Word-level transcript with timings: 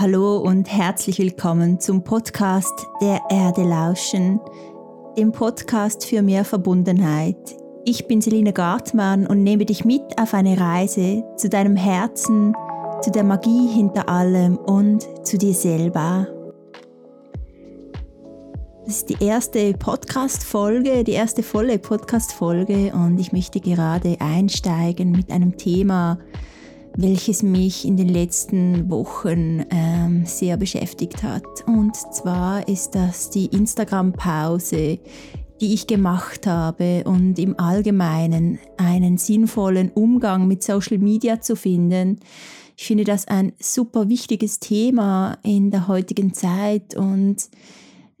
Hallo 0.00 0.36
und 0.36 0.72
herzlich 0.72 1.18
willkommen 1.18 1.80
zum 1.80 2.04
Podcast 2.04 2.86
Der 3.00 3.20
Erde 3.30 3.64
lauschen, 3.64 4.38
dem 5.16 5.32
Podcast 5.32 6.06
für 6.06 6.22
mehr 6.22 6.44
Verbundenheit. 6.44 7.56
Ich 7.84 8.06
bin 8.06 8.20
Selina 8.20 8.52
Gartmann 8.52 9.26
und 9.26 9.42
nehme 9.42 9.64
dich 9.64 9.84
mit 9.84 10.04
auf 10.16 10.34
eine 10.34 10.60
Reise 10.60 11.24
zu 11.36 11.48
deinem 11.48 11.74
Herzen, 11.74 12.54
zu 13.00 13.10
der 13.10 13.24
Magie 13.24 13.66
hinter 13.66 14.08
allem 14.08 14.56
und 14.56 15.04
zu 15.26 15.36
dir 15.36 15.52
selber. 15.52 16.28
Das 18.84 18.98
ist 18.98 19.08
die 19.08 19.16
erste 19.18 19.72
Podcast-Folge, 19.72 21.02
die 21.02 21.10
erste 21.14 21.42
volle 21.42 21.80
Podcast-Folge 21.80 22.92
und 22.94 23.18
ich 23.18 23.32
möchte 23.32 23.58
gerade 23.58 24.16
einsteigen 24.20 25.10
mit 25.10 25.32
einem 25.32 25.56
Thema, 25.56 26.20
welches 27.00 27.44
mich 27.44 27.84
in 27.84 27.96
den 27.96 28.08
letzten 28.08 28.90
Wochen 28.90 29.64
ähm, 29.70 30.26
sehr 30.26 30.56
beschäftigt 30.56 31.22
hat. 31.22 31.44
Und 31.64 31.94
zwar 31.94 32.66
ist 32.66 32.96
das 32.96 33.30
die 33.30 33.46
Instagram-Pause, 33.46 34.98
die 35.60 35.74
ich 35.74 35.86
gemacht 35.86 36.48
habe 36.48 37.04
und 37.04 37.38
im 37.38 37.58
Allgemeinen 37.58 38.58
einen 38.78 39.16
sinnvollen 39.16 39.92
Umgang 39.92 40.48
mit 40.48 40.64
Social 40.64 40.98
Media 40.98 41.40
zu 41.40 41.54
finden. 41.54 42.18
Ich 42.76 42.86
finde 42.86 43.04
das 43.04 43.28
ein 43.28 43.52
super 43.60 44.08
wichtiges 44.08 44.58
Thema 44.58 45.38
in 45.44 45.70
der 45.70 45.86
heutigen 45.86 46.34
Zeit 46.34 46.96
und 46.96 47.48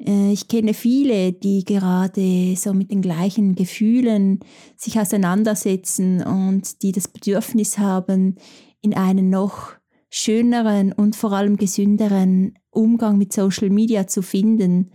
äh, 0.04 0.32
ich 0.32 0.46
kenne 0.46 0.72
viele, 0.72 1.32
die 1.32 1.64
gerade 1.64 2.54
so 2.56 2.72
mit 2.74 2.92
den 2.92 3.02
gleichen 3.02 3.56
Gefühlen 3.56 4.38
sich 4.76 5.00
auseinandersetzen 5.00 6.22
und 6.22 6.82
die 6.82 6.92
das 6.92 7.08
Bedürfnis 7.08 7.78
haben, 7.78 8.36
in 8.80 8.94
einen 8.94 9.30
noch 9.30 9.72
schöneren 10.10 10.92
und 10.92 11.16
vor 11.16 11.32
allem 11.32 11.56
gesünderen 11.56 12.58
Umgang 12.70 13.18
mit 13.18 13.32
Social 13.32 13.70
Media 13.70 14.06
zu 14.06 14.22
finden. 14.22 14.90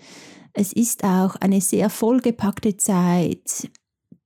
Es 0.53 0.73
ist 0.73 1.03
auch 1.03 1.35
eine 1.35 1.61
sehr 1.61 1.89
vollgepackte 1.89 2.77
Zeit. 2.77 3.69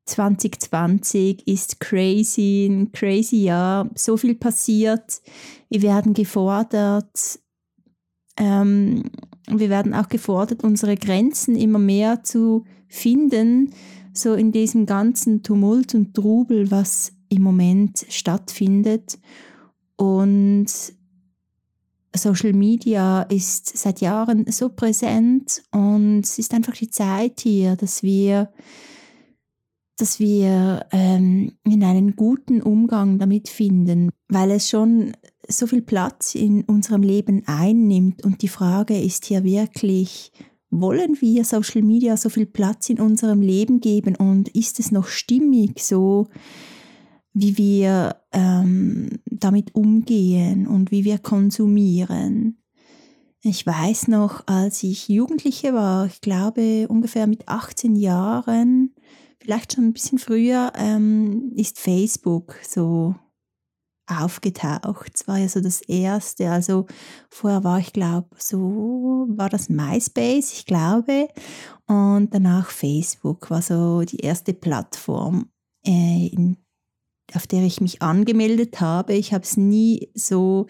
2020 0.06 1.48
ist 1.48 1.80
crazy, 1.80 2.68
ein 2.70 2.92
crazy 2.92 3.44
Jahr. 3.44 3.90
So 3.96 4.18
viel 4.18 4.36
passiert. 4.36 5.22
Wir 5.70 5.82
werden 5.82 6.14
gefordert. 6.14 7.40
Ähm, 8.38 9.04
wir 9.50 9.70
werden 9.70 9.94
auch 9.94 10.10
gefordert, 10.10 10.64
unsere 10.64 10.96
Grenzen 10.96 11.56
immer 11.56 11.80
mehr 11.80 12.24
zu 12.24 12.66
finden, 12.88 13.74
so 14.14 14.34
in 14.34 14.52
diesem 14.52 14.86
ganzen 14.86 15.44
Tumult 15.44 15.96
und 15.96 16.14
Trubel, 16.14 16.70
was 16.72 17.14
im 17.30 17.42
Moment 17.42 18.06
stattfindet. 18.10 19.20
Und 19.98 20.68
Social 22.16 22.54
Media 22.54 23.24
ist 23.24 23.78
seit 23.78 24.02
Jahren 24.02 24.46
so 24.52 24.70
präsent 24.70 25.64
und 25.72 26.22
es 26.22 26.40
ist 26.40 26.54
einfach 26.54 26.74
die 26.74 26.90
Zeit 26.90 27.42
hier, 27.42 27.76
dass 27.76 28.04
wir, 28.04 28.52
dass 29.98 30.20
wir 30.20 30.86
ähm, 30.92 31.54
in 31.64 31.84
einen 31.84 32.16
guten 32.16 32.62
Umgang 32.62 33.20
damit 33.20 33.50
finden, 33.50 34.10
weil 34.30 34.52
es 34.52 34.70
schon 34.70 35.14
so 35.48 35.68
viel 35.68 35.82
Platz 35.82 36.36
in 36.36 36.64
unserem 36.64 37.04
Leben 37.04 37.44
einnimmt. 37.46 38.26
Und 38.26 38.42
die 38.42 38.48
Frage 38.48 39.00
ist 39.00 39.26
hier 39.26 39.44
wirklich, 39.44 40.32
wollen 40.70 41.18
wir 41.22 41.46
Social 41.46 41.82
Media 41.82 42.18
so 42.18 42.30
viel 42.30 42.46
Platz 42.46 42.90
in 42.90 43.00
unserem 43.00 43.42
Leben 43.42 43.80
geben 43.80 44.16
und 44.16 44.50
ist 44.50 44.80
es 44.80 44.92
noch 44.92 45.08
stimmig 45.08 45.84
so? 45.84 46.28
Wie 47.40 47.58
wir 47.58 48.16
ähm, 48.32 49.20
damit 49.26 49.76
umgehen 49.76 50.66
und 50.66 50.90
wie 50.90 51.06
wir 51.06 51.20
konsumieren. 51.20 52.58
Ich 53.44 53.66
weiß 53.66 54.08
noch, 54.08 54.48
als 54.48 54.82
ich 54.82 55.08
Jugendliche 55.08 55.74
war, 55.74 56.08
ich 56.08 56.22
glaube 56.22 56.88
ungefähr 56.90 57.28
mit 57.28 57.48
18 57.48 57.96
Jahren, 57.96 58.96
vielleicht 59.40 59.74
schon 59.74 59.86
ein 59.86 59.94
bisschen 59.94 60.18
früher, 60.18 60.74
ähm, 60.76 61.54
ist 61.56 61.78
Facebook 61.78 62.56
so 62.68 63.14
aufgetaucht. 64.08 65.12
Es 65.14 65.28
war 65.28 65.38
ja 65.38 65.48
so 65.48 65.62
das 65.62 65.82
erste. 65.82 66.50
Also 66.50 66.88
vorher 67.30 67.64
war 67.64 67.78
ich 67.78 67.94
glaube, 67.94 68.30
so 68.38 69.28
war 69.30 69.50
das 69.50 69.70
MySpace, 69.70 70.54
ich 70.54 70.66
glaube. 70.66 71.28
Und 71.86 72.34
danach 72.34 72.72
Facebook 72.72 73.52
war 73.52 73.62
so 73.62 74.02
die 74.02 74.22
erste 74.22 74.54
Plattform, 74.54 75.52
äh, 75.86 76.28
in 76.28 76.58
auf 77.34 77.48
der 77.48 77.64
ich 77.64 77.82
mich 77.82 78.02
angemeldet 78.02 78.80
habe. 78.80 79.14
Ich 79.14 79.34
habe 79.34 79.44
es 79.44 79.58
nie 79.58 80.10
so 80.14 80.68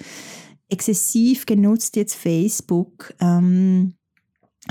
exzessiv 0.70 1.46
genutzt, 1.46 1.96
jetzt 1.96 2.16
Facebook. 2.16 3.14
Ähm, 3.20 3.94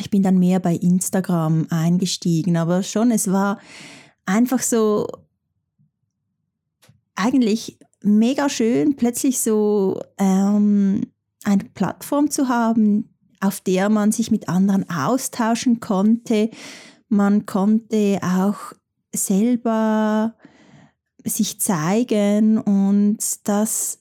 ich 0.00 0.10
bin 0.10 0.22
dann 0.22 0.38
mehr 0.38 0.60
bei 0.60 0.74
Instagram 0.74 1.66
eingestiegen, 1.70 2.56
aber 2.56 2.82
schon, 2.82 3.10
es 3.10 3.30
war 3.30 3.58
einfach 4.26 4.60
so 4.60 5.06
eigentlich 7.14 7.78
mega 8.02 8.48
schön, 8.48 8.96
plötzlich 8.96 9.40
so 9.40 10.00
ähm, 10.18 11.00
eine 11.44 11.64
Plattform 11.74 12.30
zu 12.30 12.48
haben, 12.48 13.14
auf 13.40 13.60
der 13.60 13.88
man 13.88 14.12
sich 14.12 14.30
mit 14.30 14.48
anderen 14.48 14.88
austauschen 14.90 15.80
konnte. 15.80 16.50
Man 17.08 17.46
konnte 17.46 18.18
auch 18.22 18.74
selber 19.14 20.34
sich 21.26 21.60
zeigen 21.60 22.58
und 22.58 23.18
das 23.44 23.98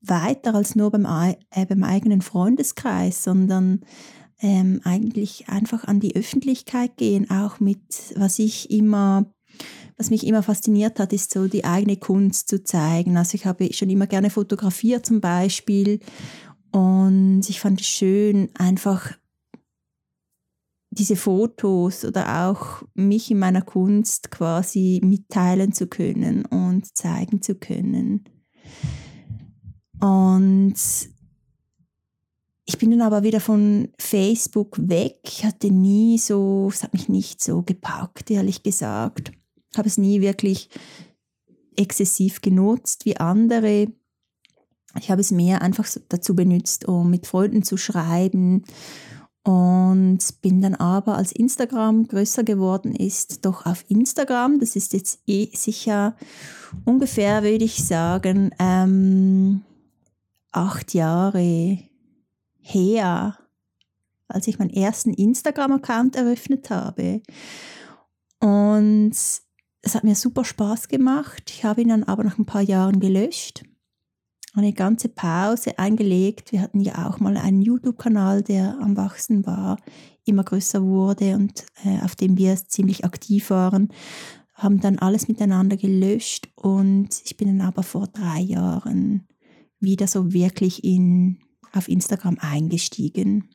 weiter 0.00 0.54
als 0.54 0.74
nur 0.74 0.90
beim, 0.90 1.06
äh, 1.50 1.66
beim 1.66 1.82
eigenen 1.82 2.22
Freundeskreis, 2.22 3.22
sondern 3.24 3.80
ähm, 4.40 4.80
eigentlich 4.84 5.48
einfach 5.48 5.84
an 5.84 6.00
die 6.00 6.14
Öffentlichkeit 6.16 6.96
gehen, 6.96 7.30
auch 7.30 7.60
mit, 7.60 7.80
was 8.16 8.38
ich 8.38 8.70
immer, 8.70 9.26
was 9.96 10.10
mich 10.10 10.26
immer 10.26 10.42
fasziniert 10.42 11.00
hat, 11.00 11.12
ist 11.12 11.32
so 11.32 11.48
die 11.48 11.64
eigene 11.64 11.96
Kunst 11.96 12.48
zu 12.48 12.62
zeigen. 12.62 13.16
Also 13.16 13.34
ich 13.34 13.46
habe 13.46 13.72
schon 13.72 13.90
immer 13.90 14.06
gerne 14.06 14.30
fotografiert 14.30 15.04
zum 15.04 15.20
Beispiel 15.20 16.00
und 16.70 17.42
ich 17.48 17.60
fand 17.60 17.80
es 17.80 17.88
schön, 17.88 18.50
einfach 18.54 19.12
diese 20.90 21.16
Fotos 21.16 22.04
oder 22.04 22.48
auch 22.48 22.82
mich 22.94 23.30
in 23.30 23.38
meiner 23.38 23.62
Kunst 23.62 24.30
quasi 24.30 25.00
mitteilen 25.04 25.72
zu 25.72 25.86
können 25.86 26.44
und 26.46 26.96
zeigen 26.96 27.42
zu 27.42 27.54
können. 27.54 28.24
Und 30.00 30.74
ich 32.64 32.78
bin 32.78 32.90
dann 32.90 33.02
aber 33.02 33.22
wieder 33.22 33.40
von 33.40 33.88
Facebook 33.98 34.76
weg. 34.78 35.20
Ich 35.24 35.44
hatte 35.44 35.70
nie 35.70 36.18
so, 36.18 36.68
es 36.70 36.82
hat 36.82 36.92
mich 36.92 37.08
nicht 37.08 37.42
so 37.42 37.62
gepackt, 37.62 38.30
ehrlich 38.30 38.62
gesagt. 38.62 39.32
Ich 39.72 39.78
habe 39.78 39.88
es 39.88 39.98
nie 39.98 40.20
wirklich 40.20 40.68
exzessiv 41.76 42.40
genutzt 42.40 43.04
wie 43.04 43.16
andere. 43.16 43.88
Ich 44.98 45.10
habe 45.10 45.20
es 45.20 45.30
mehr 45.30 45.62
einfach 45.62 45.86
dazu 46.08 46.34
benutzt, 46.34 46.86
um 46.86 47.10
mit 47.10 47.26
Freunden 47.26 47.62
zu 47.62 47.76
schreiben 47.76 48.64
und 49.48 50.18
bin 50.42 50.60
dann 50.60 50.74
aber, 50.74 51.16
als 51.16 51.32
Instagram 51.32 52.06
größer 52.06 52.44
geworden 52.44 52.94
ist, 52.94 53.46
doch 53.46 53.64
auf 53.64 53.82
Instagram, 53.88 54.60
das 54.60 54.76
ist 54.76 54.92
jetzt 54.92 55.20
eh 55.26 55.48
sicher 55.54 56.14
ungefähr, 56.84 57.42
würde 57.42 57.64
ich 57.64 57.82
sagen, 57.82 58.50
ähm, 58.58 59.62
acht 60.52 60.92
Jahre 60.92 61.78
her, 62.60 63.38
als 64.28 64.48
ich 64.48 64.58
meinen 64.58 64.68
ersten 64.68 65.14
Instagram-Account 65.14 66.16
eröffnet 66.16 66.68
habe. 66.68 67.22
Und 68.40 69.12
es 69.12 69.94
hat 69.94 70.04
mir 70.04 70.14
super 70.14 70.44
Spaß 70.44 70.88
gemacht. 70.88 71.44
Ich 71.46 71.64
habe 71.64 71.80
ihn 71.80 71.88
dann 71.88 72.04
aber 72.04 72.22
nach 72.22 72.36
ein 72.36 72.44
paar 72.44 72.60
Jahren 72.60 73.00
gelöscht 73.00 73.64
eine 74.58 74.72
ganze 74.72 75.08
Pause 75.08 75.78
eingelegt. 75.78 76.52
Wir 76.52 76.60
hatten 76.60 76.80
ja 76.80 77.08
auch 77.08 77.20
mal 77.20 77.36
einen 77.36 77.62
YouTube-Kanal, 77.62 78.42
der 78.42 78.78
am 78.80 78.96
Wachsen 78.96 79.46
war, 79.46 79.78
immer 80.24 80.44
größer 80.44 80.82
wurde 80.82 81.36
und 81.36 81.64
äh, 81.84 82.00
auf 82.04 82.16
dem 82.16 82.36
wir 82.36 82.56
ziemlich 82.56 83.04
aktiv 83.04 83.50
waren, 83.50 83.88
haben 84.54 84.80
dann 84.80 84.98
alles 84.98 85.28
miteinander 85.28 85.76
gelöscht 85.76 86.48
und 86.56 87.08
ich 87.24 87.36
bin 87.36 87.48
dann 87.48 87.66
aber 87.66 87.82
vor 87.82 88.08
drei 88.08 88.40
Jahren 88.40 89.26
wieder 89.80 90.06
so 90.06 90.32
wirklich 90.32 90.82
in, 90.84 91.38
auf 91.72 91.88
Instagram 91.88 92.38
eingestiegen. 92.40 93.50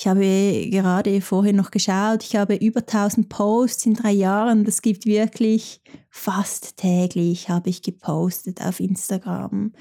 Ich 0.00 0.06
habe 0.06 0.68
gerade 0.70 1.20
vorher 1.20 1.52
noch 1.52 1.72
geschaut, 1.72 2.22
ich 2.22 2.36
habe 2.36 2.54
über 2.54 2.82
1000 2.82 3.28
Posts 3.28 3.86
in 3.86 3.94
drei 3.94 4.12
Jahren. 4.12 4.62
Das 4.62 4.80
gibt 4.80 5.06
wirklich 5.06 5.82
fast 6.08 6.76
täglich 6.76 7.48
habe 7.48 7.68
ich 7.68 7.82
gepostet 7.82 8.64
auf 8.64 8.78
Instagram 8.78 9.72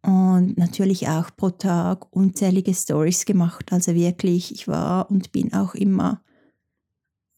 und 0.00 0.56
natürlich 0.56 1.06
auch 1.08 1.36
pro 1.36 1.50
Tag 1.50 2.10
unzählige 2.16 2.72
Stories 2.72 3.26
gemacht. 3.26 3.74
Also 3.74 3.94
wirklich, 3.94 4.54
ich 4.54 4.68
war 4.68 5.10
und 5.10 5.32
bin 5.32 5.52
auch 5.52 5.74
immer 5.74 6.22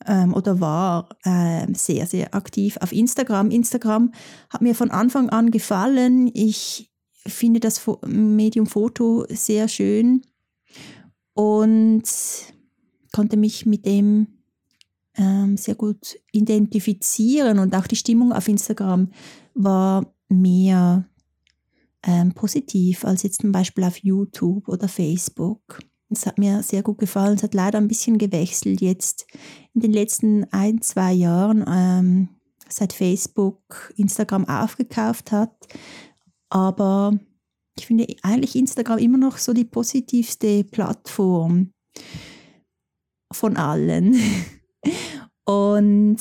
ähm, 0.06 0.34
oder 0.34 0.60
war 0.60 1.08
ähm, 1.24 1.74
sehr, 1.74 2.06
sehr 2.06 2.32
aktiv 2.32 2.76
auf 2.80 2.92
Instagram. 2.92 3.50
Instagram 3.50 4.12
hat 4.50 4.62
mir 4.62 4.76
von 4.76 4.92
Anfang 4.92 5.30
an 5.30 5.50
gefallen. 5.50 6.30
Ich 6.32 6.92
finde 7.26 7.58
das 7.58 7.84
Medium 8.06 8.66
Foto 8.68 9.26
sehr 9.30 9.66
schön 9.66 10.22
und 11.34 12.02
konnte 13.12 13.36
mich 13.36 13.66
mit 13.66 13.86
dem 13.86 14.26
ähm, 15.16 15.56
sehr 15.56 15.74
gut 15.74 16.16
identifizieren 16.32 17.58
und 17.58 17.74
auch 17.76 17.86
die 17.86 17.96
Stimmung 17.96 18.32
auf 18.32 18.48
Instagram 18.48 19.10
war 19.54 20.12
mehr 20.28 21.08
ähm, 22.02 22.32
positiv 22.32 23.04
als 23.04 23.22
jetzt 23.22 23.40
zum 23.40 23.52
Beispiel 23.52 23.84
auf 23.84 23.98
YouTube 23.98 24.68
oder 24.68 24.88
Facebook. 24.88 25.80
Es 26.10 26.26
hat 26.26 26.38
mir 26.38 26.62
sehr 26.62 26.82
gut 26.82 26.98
gefallen. 26.98 27.36
Es 27.36 27.42
hat 27.42 27.54
leider 27.54 27.78
ein 27.78 27.88
bisschen 27.88 28.18
gewechselt 28.18 28.80
jetzt 28.80 29.26
in 29.72 29.80
den 29.80 29.92
letzten 29.92 30.44
ein, 30.52 30.82
zwei 30.82 31.12
Jahren, 31.12 31.64
ähm, 31.66 32.28
seit 32.68 32.92
Facebook 32.92 33.92
Instagram 33.96 34.48
aufgekauft 34.48 35.32
hat. 35.32 35.54
Aber 36.50 37.18
ich 37.78 37.86
finde 37.86 38.06
eigentlich 38.22 38.56
Instagram 38.56 38.98
immer 38.98 39.18
noch 39.18 39.38
so 39.38 39.52
die 39.52 39.64
positivste 39.64 40.64
Plattform 40.64 41.70
von 43.32 43.56
allen. 43.56 44.16
Und 45.44 46.18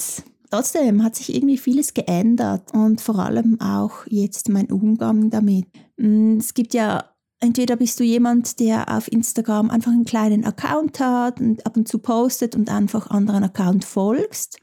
trotzdem 0.50 1.03
hat 1.03 1.15
sich 1.15 1.33
irgendwie 1.33 1.57
vieles 1.57 1.94
geändert 1.94 2.73
und 2.73 3.00
vor 3.00 3.19
allem 3.19 3.59
auch 3.61 4.05
jetzt 4.07 4.50
mein 4.50 4.69
Umgang 4.69 5.29
damit. 5.29 5.65
Mm, 5.97 6.38
es 6.38 6.53
gibt 6.53 6.73
ja 6.73 7.13
entweder 7.39 7.75
bist 7.75 8.00
du 8.00 8.03
jemand, 8.03 8.59
der 8.59 8.89
auf 8.89 9.11
Instagram 9.11 9.69
einfach 9.69 9.91
einen 9.91 10.05
kleinen 10.05 10.45
Account 10.45 11.00
hat 11.00 11.39
und 11.39 11.65
ab 11.65 11.75
und 11.75 11.88
zu 11.88 12.00
postet 12.00 12.55
und 12.55 12.69
einfach 12.69 13.09
anderen 13.09 13.44
Account 13.44 13.83
folgst. 13.83 14.59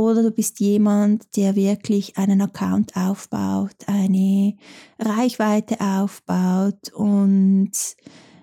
Oder 0.00 0.22
du 0.22 0.30
bist 0.30 0.60
jemand, 0.60 1.36
der 1.36 1.56
wirklich 1.56 2.16
einen 2.16 2.40
Account 2.40 2.96
aufbaut, 2.96 3.76
eine 3.86 4.56
Reichweite 4.98 5.78
aufbaut. 5.78 6.90
Und 6.94 7.72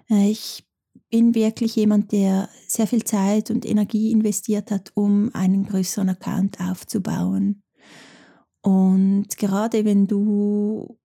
äh, 0.07 0.29
ich 0.29 0.67
bin 1.09 1.33
wirklich 1.33 1.75
jemand, 1.75 2.11
der 2.11 2.47
sehr 2.67 2.85
viel 2.85 3.03
Zeit 3.05 3.49
und 3.49 3.65
Energie 3.65 4.11
investiert 4.11 4.69
hat, 4.69 4.91
um 4.93 5.31
einen 5.33 5.65
größeren 5.65 6.09
Account 6.09 6.61
aufzubauen. 6.61 7.63
Und 8.61 9.35
gerade 9.35 9.83
wenn 9.83 10.05
du 10.05 10.99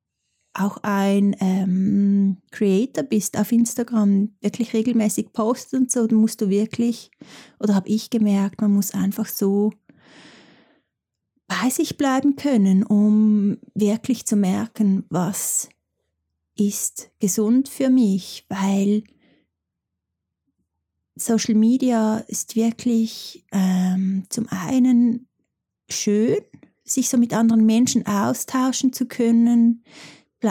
auch 0.52 0.76
ein 0.82 1.34
ähm, 1.40 2.36
Creator 2.50 3.04
bist 3.04 3.38
auf 3.38 3.52
Instagram, 3.52 4.34
wirklich 4.42 4.74
regelmäßig 4.74 5.32
postet 5.32 5.80
und 5.80 5.90
so, 5.90 6.06
dann 6.06 6.18
musst 6.18 6.42
du 6.42 6.50
wirklich, 6.50 7.10
oder 7.58 7.74
habe 7.74 7.88
ich 7.88 8.10
gemerkt, 8.10 8.60
man 8.60 8.72
muss 8.72 8.92
einfach 8.92 9.28
so 9.28 9.72
bei 11.60 11.70
sich 11.70 11.98
bleiben 11.98 12.36
können, 12.36 12.82
um 12.82 13.58
wirklich 13.74 14.24
zu 14.24 14.36
merken, 14.36 15.04
was 15.10 15.68
ist 16.56 17.10
gesund 17.20 17.68
für 17.68 17.90
mich, 17.90 18.46
weil 18.48 19.04
Social 21.14 21.54
Media 21.54 22.18
ist 22.28 22.56
wirklich 22.56 23.44
ähm, 23.52 24.24
zum 24.30 24.46
einen 24.48 25.28
schön, 25.90 26.38
sich 26.84 27.08
so 27.10 27.18
mit 27.18 27.34
anderen 27.34 27.66
Menschen 27.66 28.06
austauschen 28.06 28.92
zu 28.92 29.06
können, 29.06 29.84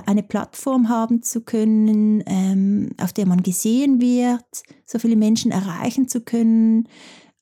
eine 0.05 0.23
Plattform 0.23 0.87
haben 0.87 1.23
zu 1.23 1.41
können, 1.41 2.23
ähm, 2.27 2.91
auf 3.01 3.11
der 3.11 3.27
man 3.27 3.43
gesehen 3.43 3.99
wird, 3.99 4.45
so 4.85 4.99
viele 4.99 5.15
Menschen 5.15 5.51
erreichen 5.51 6.07
zu 6.07 6.21
können, 6.21 6.87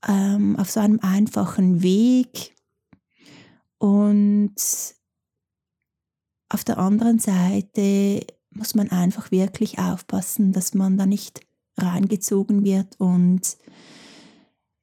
ähm, 0.07 0.55
auf 0.55 0.71
so 0.71 0.79
einem 0.79 0.99
einfachen 1.01 1.83
Weg. 1.83 2.55
Und 3.79 4.55
auf 6.49 6.63
der 6.63 6.77
anderen 6.77 7.19
Seite 7.19 8.25
muss 8.51 8.75
man 8.75 8.89
einfach 8.89 9.31
wirklich 9.31 9.79
aufpassen, 9.79 10.51
dass 10.51 10.73
man 10.73 10.97
da 10.97 11.05
nicht 11.05 11.41
reingezogen 11.77 12.63
wird 12.63 12.99
und 12.99 13.57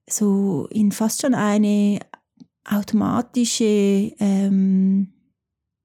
so 0.09 0.67
in 0.71 0.93
fast 0.93 1.21
schon 1.21 1.35
eine 1.35 2.01
automatische 2.65 3.65
ähm, 4.19 5.13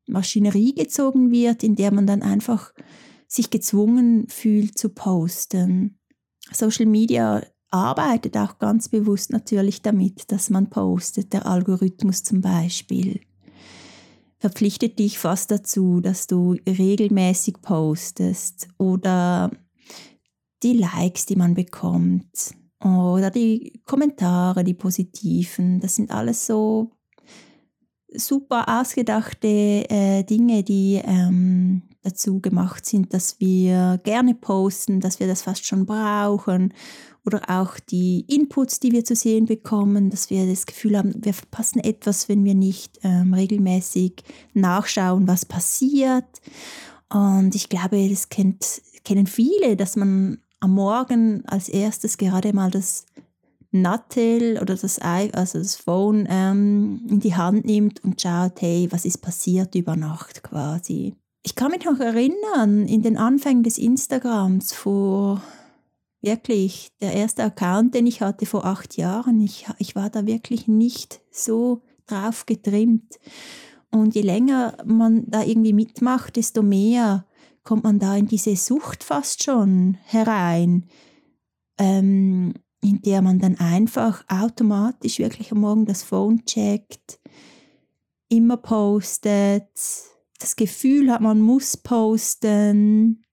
Maschinerie 0.07 0.73
gezogen 0.73 1.31
wird, 1.31 1.63
in 1.63 1.75
der 1.75 1.91
man 1.91 2.07
dann 2.07 2.21
einfach 2.21 2.73
sich 3.27 3.49
gezwungen 3.49 4.27
fühlt 4.27 4.77
zu 4.77 4.89
posten. 4.89 5.99
Social 6.51 6.85
Media 6.85 7.43
arbeitet 7.71 8.37
auch 8.37 8.59
ganz 8.59 8.89
bewusst 8.89 9.31
natürlich 9.31 9.81
damit, 9.81 10.31
dass 10.31 10.49
man 10.49 10.69
postet. 10.69 11.33
Der 11.33 11.45
Algorithmus 11.45 12.23
zum 12.23 12.41
Beispiel 12.41 13.21
verpflichtet 14.39 14.99
dich 14.99 15.19
fast 15.19 15.51
dazu, 15.51 16.01
dass 16.01 16.27
du 16.27 16.57
regelmäßig 16.67 17.61
postest 17.61 18.67
oder 18.77 19.51
die 20.63 20.73
Likes, 20.73 21.25
die 21.25 21.35
man 21.35 21.53
bekommt 21.53 22.55
oder 22.83 23.29
die 23.29 23.81
Kommentare, 23.85 24.63
die 24.63 24.73
positiven. 24.73 25.79
Das 25.79 25.95
sind 25.95 26.11
alles 26.11 26.45
so 26.45 26.91
super 28.13 28.79
ausgedachte 28.79 29.47
äh, 29.47 30.23
Dinge, 30.23 30.63
die 30.63 31.01
ähm, 31.03 31.83
dazu 32.03 32.39
gemacht 32.39 32.85
sind, 32.85 33.13
dass 33.13 33.39
wir 33.39 33.99
gerne 34.03 34.33
posten, 34.33 34.99
dass 34.99 35.19
wir 35.19 35.27
das 35.27 35.43
fast 35.43 35.65
schon 35.65 35.85
brauchen 35.85 36.73
oder 37.25 37.49
auch 37.49 37.79
die 37.79 38.25
Inputs, 38.27 38.79
die 38.79 38.91
wir 38.91 39.05
zu 39.05 39.15
sehen 39.15 39.45
bekommen, 39.45 40.09
dass 40.09 40.29
wir 40.29 40.47
das 40.47 40.65
Gefühl 40.65 40.97
haben, 40.97 41.13
wir 41.23 41.33
verpassen 41.33 41.79
etwas, 41.79 42.29
wenn 42.29 42.43
wir 42.43 42.55
nicht 42.55 42.99
ähm, 43.03 43.33
regelmäßig 43.33 44.23
nachschauen, 44.53 45.27
was 45.27 45.45
passiert. 45.45 46.41
Und 47.09 47.53
ich 47.53 47.69
glaube, 47.69 48.09
das 48.09 48.29
kennt, 48.29 48.81
kennen 49.03 49.27
viele, 49.27 49.75
dass 49.75 49.95
man 49.95 50.39
am 50.59 50.71
Morgen 50.71 51.45
als 51.45 51.69
erstes 51.69 52.17
gerade 52.17 52.53
mal 52.53 52.71
das 52.71 53.05
Nattel 53.71 54.59
oder 54.61 54.75
das, 54.75 54.99
also 54.99 55.59
das 55.59 55.75
Phone 55.75 56.27
ähm, 56.29 57.01
in 57.09 57.19
die 57.19 57.35
Hand 57.35 57.65
nimmt 57.65 58.03
und 58.03 58.21
schaut, 58.21 58.61
hey, 58.61 58.87
was 58.91 59.05
ist 59.05 59.21
passiert 59.21 59.75
über 59.75 59.95
Nacht 59.95 60.43
quasi. 60.43 61.15
Ich 61.43 61.55
kann 61.55 61.71
mich 61.71 61.85
noch 61.85 61.99
erinnern, 61.99 62.87
in 62.87 63.01
den 63.01 63.17
Anfängen 63.17 63.63
des 63.63 63.77
Instagrams 63.77 64.73
vor 64.73 65.41
wirklich 66.21 66.91
der 67.01 67.13
erste 67.13 67.43
Account, 67.43 67.95
den 67.95 68.05
ich 68.05 68.21
hatte 68.21 68.45
vor 68.45 68.65
acht 68.65 68.95
Jahren, 68.97 69.41
ich, 69.41 69.65
ich 69.79 69.95
war 69.95 70.09
da 70.09 70.27
wirklich 70.27 70.67
nicht 70.67 71.21
so 71.31 71.81
drauf 72.05 72.45
getrimmt. 72.45 73.19
Und 73.89 74.15
je 74.15 74.21
länger 74.21 74.77
man 74.85 75.25
da 75.27 75.43
irgendwie 75.43 75.73
mitmacht, 75.73 76.35
desto 76.35 76.61
mehr 76.61 77.25
kommt 77.63 77.83
man 77.83 77.99
da 77.99 78.15
in 78.15 78.27
diese 78.27 78.55
Sucht 78.55 79.03
fast 79.03 79.43
schon 79.43 79.97
herein. 80.05 80.85
Ähm, 81.77 82.53
in 82.83 83.01
der 83.01 83.21
man 83.21 83.39
dann 83.39 83.59
einfach 83.59 84.23
automatisch 84.27 85.19
wirklich 85.19 85.51
am 85.51 85.59
Morgen 85.59 85.85
das 85.85 86.03
Phone 86.03 86.43
checkt, 86.45 87.19
immer 88.27 88.57
postet, 88.57 89.69
das 90.41 90.55
Gefühl 90.55 91.11
hat, 91.11 91.21
man 91.21 91.39
muss 91.39 91.77
posten, 91.77 93.23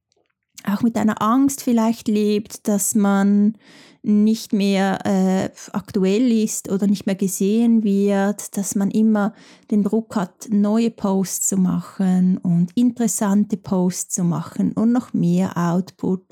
auch 0.65 0.83
mit 0.83 0.97
einer 0.97 1.23
Angst 1.23 1.63
vielleicht 1.63 2.09
lebt, 2.09 2.69
dass 2.69 2.95
man 2.95 3.57
nicht 4.03 4.53
mehr 4.53 5.05
äh, 5.05 5.51
aktuell 5.73 6.33
ist 6.33 6.71
oder 6.71 6.87
nicht 6.87 7.07
mehr 7.07 7.15
gesehen 7.15 7.85
wird, 7.85 8.57
dass 8.57 8.75
man 8.75 8.91
immer 8.91 9.35
den 9.71 9.83
Druck 9.83 10.17
hat, 10.17 10.49
neue 10.51 10.91
Posts 10.91 11.49
zu 11.49 11.57
machen 11.57 12.39
und 12.39 12.77
interessante 12.77 13.57
Posts 13.57 14.15
zu 14.15 14.25
machen 14.25 14.73
und 14.73 14.93
noch 14.93 15.13
mehr 15.13 15.57
Output 15.57 16.25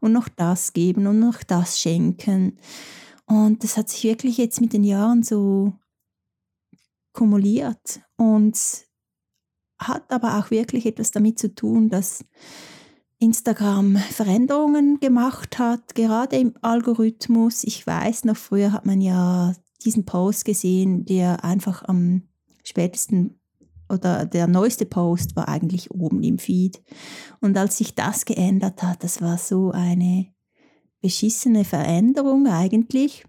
und 0.00 0.12
noch 0.12 0.28
das 0.28 0.72
geben 0.72 1.06
und 1.06 1.20
noch 1.20 1.42
das 1.42 1.80
schenken. 1.80 2.58
Und 3.26 3.64
das 3.64 3.76
hat 3.76 3.88
sich 3.88 4.04
wirklich 4.04 4.36
jetzt 4.36 4.60
mit 4.60 4.72
den 4.72 4.84
Jahren 4.84 5.22
so 5.22 5.72
kumuliert 7.12 8.00
und 8.16 8.58
hat 9.88 10.10
aber 10.12 10.38
auch 10.38 10.50
wirklich 10.50 10.86
etwas 10.86 11.10
damit 11.10 11.38
zu 11.38 11.54
tun, 11.54 11.88
dass 11.88 12.24
Instagram 13.18 13.96
Veränderungen 13.96 14.98
gemacht 14.98 15.58
hat, 15.58 15.94
gerade 15.94 16.36
im 16.36 16.54
Algorithmus. 16.60 17.62
Ich 17.64 17.86
weiß 17.86 18.24
noch, 18.24 18.36
früher 18.36 18.72
hat 18.72 18.84
man 18.84 19.00
ja 19.00 19.54
diesen 19.84 20.04
Post 20.04 20.44
gesehen, 20.44 21.04
der 21.04 21.44
einfach 21.44 21.84
am 21.84 22.22
spätesten 22.64 23.38
oder 23.88 24.24
der 24.24 24.46
neueste 24.46 24.86
Post 24.86 25.36
war 25.36 25.48
eigentlich 25.48 25.90
oben 25.90 26.22
im 26.22 26.38
Feed. 26.38 26.82
Und 27.40 27.56
als 27.58 27.78
sich 27.78 27.94
das 27.94 28.24
geändert 28.24 28.82
hat, 28.82 29.04
das 29.04 29.20
war 29.20 29.38
so 29.38 29.70
eine 29.70 30.26
beschissene 31.00 31.64
Veränderung 31.64 32.46
eigentlich. 32.46 33.24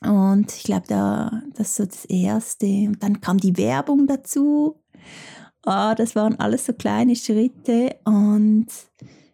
Und 0.00 0.52
ich 0.56 0.62
glaube, 0.62 0.86
da, 0.88 1.42
das 1.54 1.68
ist 1.68 1.76
so 1.76 1.84
das 1.84 2.04
Erste. 2.06 2.66
Und 2.66 3.02
dann 3.02 3.20
kam 3.20 3.36
die 3.36 3.56
Werbung 3.58 4.06
dazu. 4.06 4.76
Oh, 5.66 5.92
das 5.96 6.16
waren 6.16 6.36
alles 6.40 6.66
so 6.66 6.72
kleine 6.72 7.16
Schritte. 7.16 7.96
Und 8.04 8.68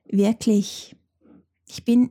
wirklich, 0.04 0.96
ich 1.68 1.84
bin 1.84 2.10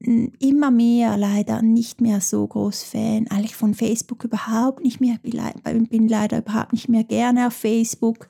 immer 0.00 0.70
mehr 0.70 1.16
leider 1.16 1.60
nicht 1.60 2.00
mehr 2.00 2.20
so 2.20 2.46
groß 2.46 2.84
Fan, 2.84 3.26
eigentlich 3.28 3.56
von 3.56 3.74
Facebook 3.74 4.24
überhaupt 4.24 4.82
nicht 4.82 5.00
mehr. 5.00 5.18
Bin 5.18 6.08
leider 6.08 6.38
überhaupt 6.38 6.72
nicht 6.72 6.88
mehr 6.88 7.04
gerne 7.04 7.48
auf 7.48 7.54
Facebook. 7.54 8.28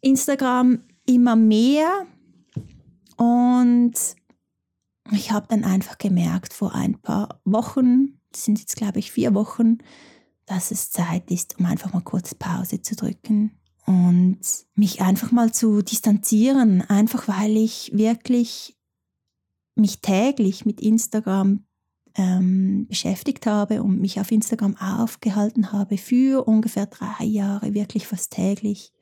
Instagram 0.00 0.80
immer 1.04 1.36
mehr 1.36 2.06
und 3.16 3.94
ich 5.10 5.32
habe 5.32 5.46
dann 5.48 5.64
einfach 5.64 5.98
gemerkt 5.98 6.52
vor 6.52 6.74
ein 6.74 7.00
paar 7.00 7.40
Wochen, 7.44 8.18
das 8.30 8.44
sind 8.44 8.58
jetzt 8.60 8.76
glaube 8.76 8.98
ich 8.98 9.10
vier 9.10 9.34
Wochen, 9.34 9.78
dass 10.46 10.70
es 10.70 10.90
Zeit 10.90 11.30
ist, 11.30 11.58
um 11.58 11.66
einfach 11.66 11.92
mal 11.92 12.02
kurz 12.02 12.34
Pause 12.34 12.80
zu 12.80 12.94
drücken 12.94 13.57
und 13.88 14.40
mich 14.74 15.00
einfach 15.00 15.32
mal 15.32 15.50
zu 15.50 15.80
distanzieren, 15.80 16.82
einfach 16.82 17.26
weil 17.26 17.56
ich 17.56 17.90
wirklich 17.94 18.76
mich 19.76 20.02
täglich 20.02 20.66
mit 20.66 20.82
Instagram 20.82 21.64
ähm, 22.14 22.86
beschäftigt 22.86 23.46
habe 23.46 23.82
und 23.82 23.98
mich 23.98 24.20
auf 24.20 24.30
Instagram 24.30 24.76
aufgehalten 24.76 25.72
habe 25.72 25.96
für 25.96 26.46
ungefähr 26.46 26.84
drei 26.84 27.24
Jahre, 27.24 27.72
wirklich 27.72 28.06
fast 28.06 28.32
täglich, 28.32 28.92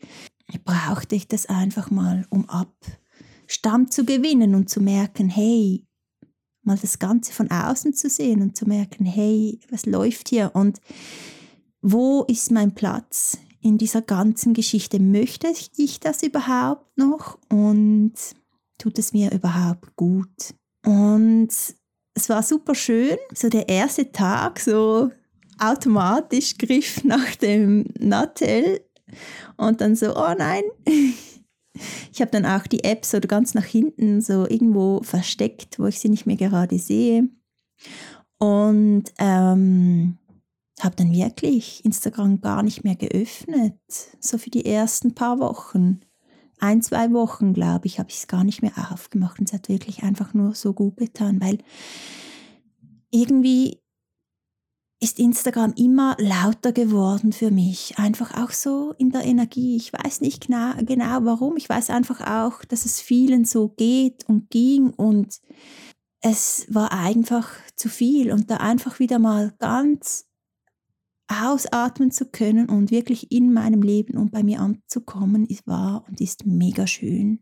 brauchte 0.65 1.17
ich 1.17 1.27
das 1.27 1.47
einfach 1.47 1.91
mal, 1.91 2.25
um 2.31 2.49
Abstand 2.49 3.93
zu 3.93 4.05
gewinnen 4.05 4.55
und 4.55 4.71
zu 4.71 4.81
merken, 4.81 5.29
hey, 5.29 5.85
mal 6.63 6.79
das 6.79 7.01
Ganze 7.01 7.33
von 7.33 7.51
außen 7.51 7.93
zu 7.93 8.09
sehen 8.09 8.41
und 8.41 8.57
zu 8.57 8.67
merken, 8.69 9.05
hey, 9.05 9.59
was 9.69 9.85
läuft 9.85 10.29
hier 10.29 10.53
und 10.55 10.81
wo 11.83 12.23
ist 12.29 12.53
mein 12.53 12.73
Platz 12.73 13.39
in 13.67 13.79
dieser 13.79 14.01
ganzen 14.01 14.55
Geschichte. 14.55 15.01
Möchte 15.01 15.49
ich 15.77 15.99
das 15.99 16.23
überhaupt 16.23 16.97
noch 16.97 17.37
und 17.51 18.13
tut 18.79 18.97
es 18.99 19.13
mir 19.13 19.33
überhaupt 19.33 19.97
gut? 19.97 20.55
Und 20.85 21.49
es 22.15 22.29
war 22.29 22.43
super 22.45 22.77
schön, 22.77 23.17
so 23.35 23.49
der 23.49 23.69
erste 23.69 24.13
Tag, 24.13 24.61
so 24.61 25.11
automatisch 25.59 26.57
griff 26.57 27.03
nach 27.03 27.35
dem 27.35 27.87
Nattel 27.99 28.83
und 29.57 29.81
dann 29.81 29.97
so, 29.97 30.17
oh 30.17 30.35
nein. 30.39 30.63
Ich 32.11 32.23
habe 32.23 32.31
dann 32.31 32.47
auch 32.47 32.67
die 32.67 32.85
App 32.85 33.05
so 33.05 33.21
ganz 33.21 33.53
nach 33.53 33.67
hinten 33.67 34.23
so 34.23 34.49
irgendwo 34.49 35.03
versteckt, 35.03 35.79
wo 35.79 35.85
ich 35.85 36.01
sie 36.01 36.09
nicht 36.09 36.25
mehr 36.25 36.37
gerade 36.37 36.79
sehe. 36.79 37.29
Und 38.39 39.05
ähm, 39.19 40.17
habe 40.81 40.97
dann 40.97 41.13
wirklich 41.13 41.85
Instagram 41.85 42.41
gar 42.41 42.63
nicht 42.63 42.85
mehr 42.85 42.97
geöffnet, 42.97 43.79
so 44.21 44.39
für 44.39 44.51
die 44.51 44.67
ersten 44.67 45.15
paar 45.15 45.39
Wochen. 45.39 46.01
Ein, 46.59 46.83
zwei 46.83 47.13
Wochen, 47.13 47.53
glaube 47.53 47.87
ich, 47.87 47.99
habe 47.99 48.11
ich 48.11 48.17
es 48.17 48.29
gar 48.29 48.45
nicht 48.45 48.63
mehr 48.63 48.91
aufgemacht 48.93 49.39
und 49.39 49.49
es 49.49 49.55
hat 49.55 49.69
wirklich 49.69 50.03
einfach 50.03 50.35
nur 50.35 50.55
so 50.55 50.73
gut 50.73 50.97
getan, 50.97 51.41
weil 51.41 51.59
irgendwie 53.11 53.83
ist 55.01 55.19
Instagram 55.19 55.75
immer 55.77 56.17
lauter 56.19 56.73
geworden 56.73 57.33
für 57.33 57.51
mich. 57.51 57.99
Einfach 57.99 58.43
auch 58.43 58.51
so 58.51 58.95
in 58.97 59.11
der 59.11 59.25
Energie. 59.25 59.77
Ich 59.77 59.93
weiß 59.93 60.23
nicht 60.23 60.47
genau, 60.47 60.73
genau 60.81 61.25
warum. 61.25 61.57
Ich 61.57 61.69
weiß 61.69 61.91
einfach 61.91 62.21
auch, 62.23 62.65
dass 62.65 62.87
es 62.87 63.01
vielen 63.01 63.45
so 63.45 63.69
geht 63.69 64.27
und 64.29 64.49
ging 64.51 64.91
und 64.91 65.41
es 66.21 66.67
war 66.71 66.93
einfach 66.93 67.51
zu 67.77 67.89
viel 67.89 68.33
und 68.33 68.51
da 68.51 68.57
einfach 68.57 68.99
wieder 68.99 69.19
mal 69.19 69.55
ganz 69.59 70.26
ausatmen 71.29 72.11
zu 72.11 72.27
können 72.27 72.69
und 72.69 72.91
wirklich 72.91 73.33
in 73.33 73.53
meinem 73.53 73.83
Leben 73.83 74.17
und 74.17 74.31
bei 74.31 74.43
mir 74.43 74.61
anzukommen, 74.61 75.47
ist 75.47 75.67
wahr 75.67 76.05
und 76.09 76.21
ist 76.21 76.47
mega 76.47 76.87
schön. 76.87 77.41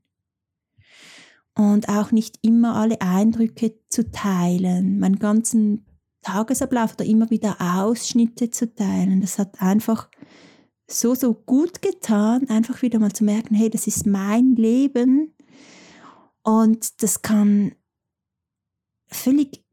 Und 1.56 1.88
auch 1.88 2.10
nicht 2.10 2.38
immer 2.42 2.74
alle 2.74 3.00
Eindrücke 3.00 3.78
zu 3.88 4.10
teilen, 4.10 4.98
meinen 4.98 5.18
ganzen 5.18 5.86
Tagesablauf 6.22 6.94
oder 6.94 7.04
immer 7.04 7.30
wieder 7.30 7.56
Ausschnitte 7.60 8.50
zu 8.50 8.74
teilen. 8.74 9.20
Das 9.20 9.38
hat 9.38 9.60
einfach 9.60 10.08
so, 10.88 11.14
so 11.14 11.34
gut 11.34 11.82
getan, 11.82 12.48
einfach 12.48 12.82
wieder 12.82 12.98
mal 12.98 13.12
zu 13.12 13.24
merken, 13.24 13.54
hey, 13.54 13.70
das 13.70 13.86
ist 13.86 14.06
mein 14.06 14.56
Leben 14.56 15.34
und 16.42 17.02
das 17.02 17.22
kann 17.22 17.74
völlig 19.06 19.64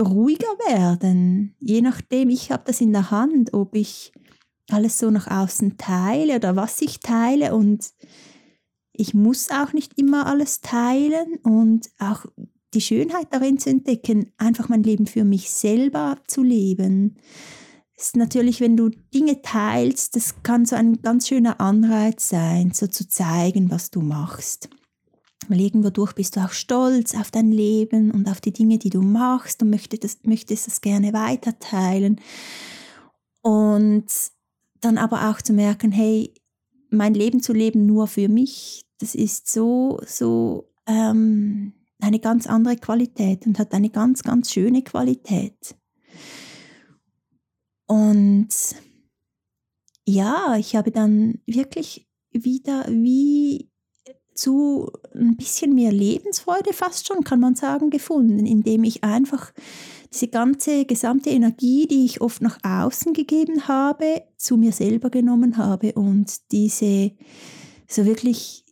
ruhiger 0.00 0.52
werden. 0.66 1.54
Je 1.58 1.80
nachdem, 1.80 2.28
ich 2.28 2.50
habe 2.50 2.64
das 2.66 2.80
in 2.80 2.92
der 2.92 3.10
Hand, 3.10 3.54
ob 3.54 3.74
ich 3.74 4.12
alles 4.70 4.98
so 4.98 5.10
nach 5.10 5.28
außen 5.28 5.78
teile 5.78 6.36
oder 6.36 6.56
was 6.56 6.80
ich 6.82 7.00
teile 7.00 7.54
und 7.54 7.92
ich 8.92 9.14
muss 9.14 9.50
auch 9.50 9.72
nicht 9.72 9.98
immer 9.98 10.26
alles 10.26 10.60
teilen 10.60 11.36
und 11.42 11.90
auch 11.98 12.24
die 12.74 12.80
Schönheit 12.80 13.28
darin 13.30 13.58
zu 13.58 13.70
entdecken, 13.70 14.32
einfach 14.38 14.68
mein 14.68 14.82
Leben 14.82 15.06
für 15.06 15.24
mich 15.24 15.50
selber 15.50 16.18
zu 16.26 16.42
leben. 16.42 17.16
Ist 17.96 18.16
natürlich, 18.16 18.60
wenn 18.60 18.76
du 18.76 18.90
Dinge 18.90 19.40
teilst, 19.42 20.16
das 20.16 20.42
kann 20.42 20.66
so 20.66 20.76
ein 20.76 21.00
ganz 21.00 21.28
schöner 21.28 21.60
Anreiz 21.60 22.28
sein, 22.28 22.72
so 22.74 22.86
zu 22.86 23.08
zeigen, 23.08 23.70
was 23.70 23.90
du 23.90 24.00
machst. 24.00 24.68
Weil 25.48 25.60
irgendwo 25.60 25.90
durch 25.90 26.12
bist 26.12 26.36
du 26.36 26.40
auch 26.40 26.50
stolz 26.50 27.14
auf 27.14 27.30
dein 27.30 27.52
Leben 27.52 28.10
und 28.10 28.28
auf 28.28 28.40
die 28.40 28.52
Dinge, 28.52 28.78
die 28.78 28.90
du 28.90 29.02
machst 29.02 29.62
und 29.62 29.70
möchtest 29.70 30.04
das, 30.04 30.18
möchtest 30.24 30.66
das 30.66 30.80
gerne 30.80 31.12
weiterteilen. 31.12 32.20
Und 33.42 34.06
dann 34.80 34.98
aber 34.98 35.30
auch 35.30 35.40
zu 35.40 35.52
merken, 35.52 35.92
hey, 35.92 36.34
mein 36.90 37.14
Leben 37.14 37.40
zu 37.40 37.52
leben 37.52 37.86
nur 37.86 38.06
für 38.06 38.28
mich, 38.28 38.84
das 38.98 39.14
ist 39.14 39.50
so, 39.50 40.00
so 40.06 40.72
ähm, 40.86 41.72
eine 42.00 42.18
ganz 42.18 42.46
andere 42.46 42.76
Qualität 42.76 43.46
und 43.46 43.58
hat 43.58 43.72
eine 43.72 43.90
ganz, 43.90 44.22
ganz 44.22 44.52
schöne 44.52 44.82
Qualität. 44.82 45.76
Und 47.86 48.48
ja, 50.04 50.56
ich 50.58 50.76
habe 50.76 50.90
dann 50.90 51.40
wirklich 51.46 52.08
wieder 52.30 52.86
wie 52.88 53.70
zu 54.36 54.90
ein 55.14 55.36
bisschen 55.36 55.74
mehr 55.74 55.92
Lebensfreude 55.92 56.72
fast 56.72 57.06
schon, 57.06 57.24
kann 57.24 57.40
man 57.40 57.54
sagen, 57.54 57.90
gefunden, 57.90 58.46
indem 58.46 58.84
ich 58.84 59.02
einfach 59.02 59.52
diese 60.12 60.28
ganze 60.28 60.84
gesamte 60.84 61.30
Energie, 61.30 61.86
die 61.86 62.04
ich 62.04 62.20
oft 62.20 62.42
nach 62.42 62.58
außen 62.62 63.12
gegeben 63.12 63.68
habe, 63.68 64.22
zu 64.36 64.56
mir 64.56 64.72
selber 64.72 65.10
genommen 65.10 65.56
habe 65.56 65.92
und 65.92 66.52
diese 66.52 67.12
so 67.88 68.04
wirklich 68.06 68.64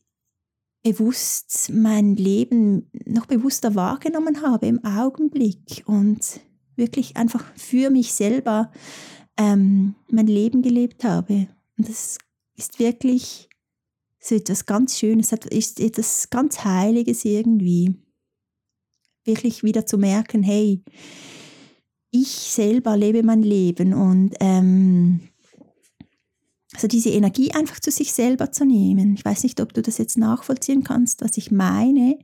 bewusst 0.82 1.70
mein 1.72 2.14
Leben 2.14 2.90
noch 3.06 3.26
bewusster 3.26 3.74
wahrgenommen 3.74 4.42
habe 4.42 4.66
im 4.66 4.84
Augenblick 4.84 5.82
und 5.86 6.40
wirklich 6.76 7.16
einfach 7.16 7.44
für 7.56 7.90
mich 7.90 8.12
selber 8.12 8.70
ähm, 9.36 9.94
mein 10.10 10.26
Leben 10.26 10.62
gelebt 10.62 11.04
habe. 11.04 11.48
Und 11.78 11.88
das 11.88 12.18
ist 12.56 12.78
wirklich 12.78 13.48
so 14.24 14.34
etwas 14.34 14.64
ganz 14.64 14.98
Schönes, 14.98 15.32
ist 15.50 15.80
etwas 15.80 16.30
ganz 16.30 16.64
Heiliges 16.64 17.24
irgendwie. 17.24 17.94
Wirklich 19.24 19.62
wieder 19.62 19.86
zu 19.86 19.98
merken, 19.98 20.42
hey, 20.42 20.82
ich 22.10 22.28
selber 22.28 22.96
lebe 22.96 23.22
mein 23.22 23.42
Leben 23.42 23.92
und 23.92 24.34
ähm, 24.40 25.28
also 26.72 26.88
diese 26.88 27.10
Energie 27.10 27.52
einfach 27.52 27.80
zu 27.80 27.90
sich 27.90 28.12
selber 28.12 28.50
zu 28.50 28.64
nehmen. 28.64 29.14
Ich 29.14 29.24
weiß 29.24 29.42
nicht, 29.42 29.60
ob 29.60 29.74
du 29.74 29.82
das 29.82 29.98
jetzt 29.98 30.16
nachvollziehen 30.16 30.84
kannst, 30.84 31.22
was 31.22 31.36
ich 31.36 31.50
meine, 31.50 32.18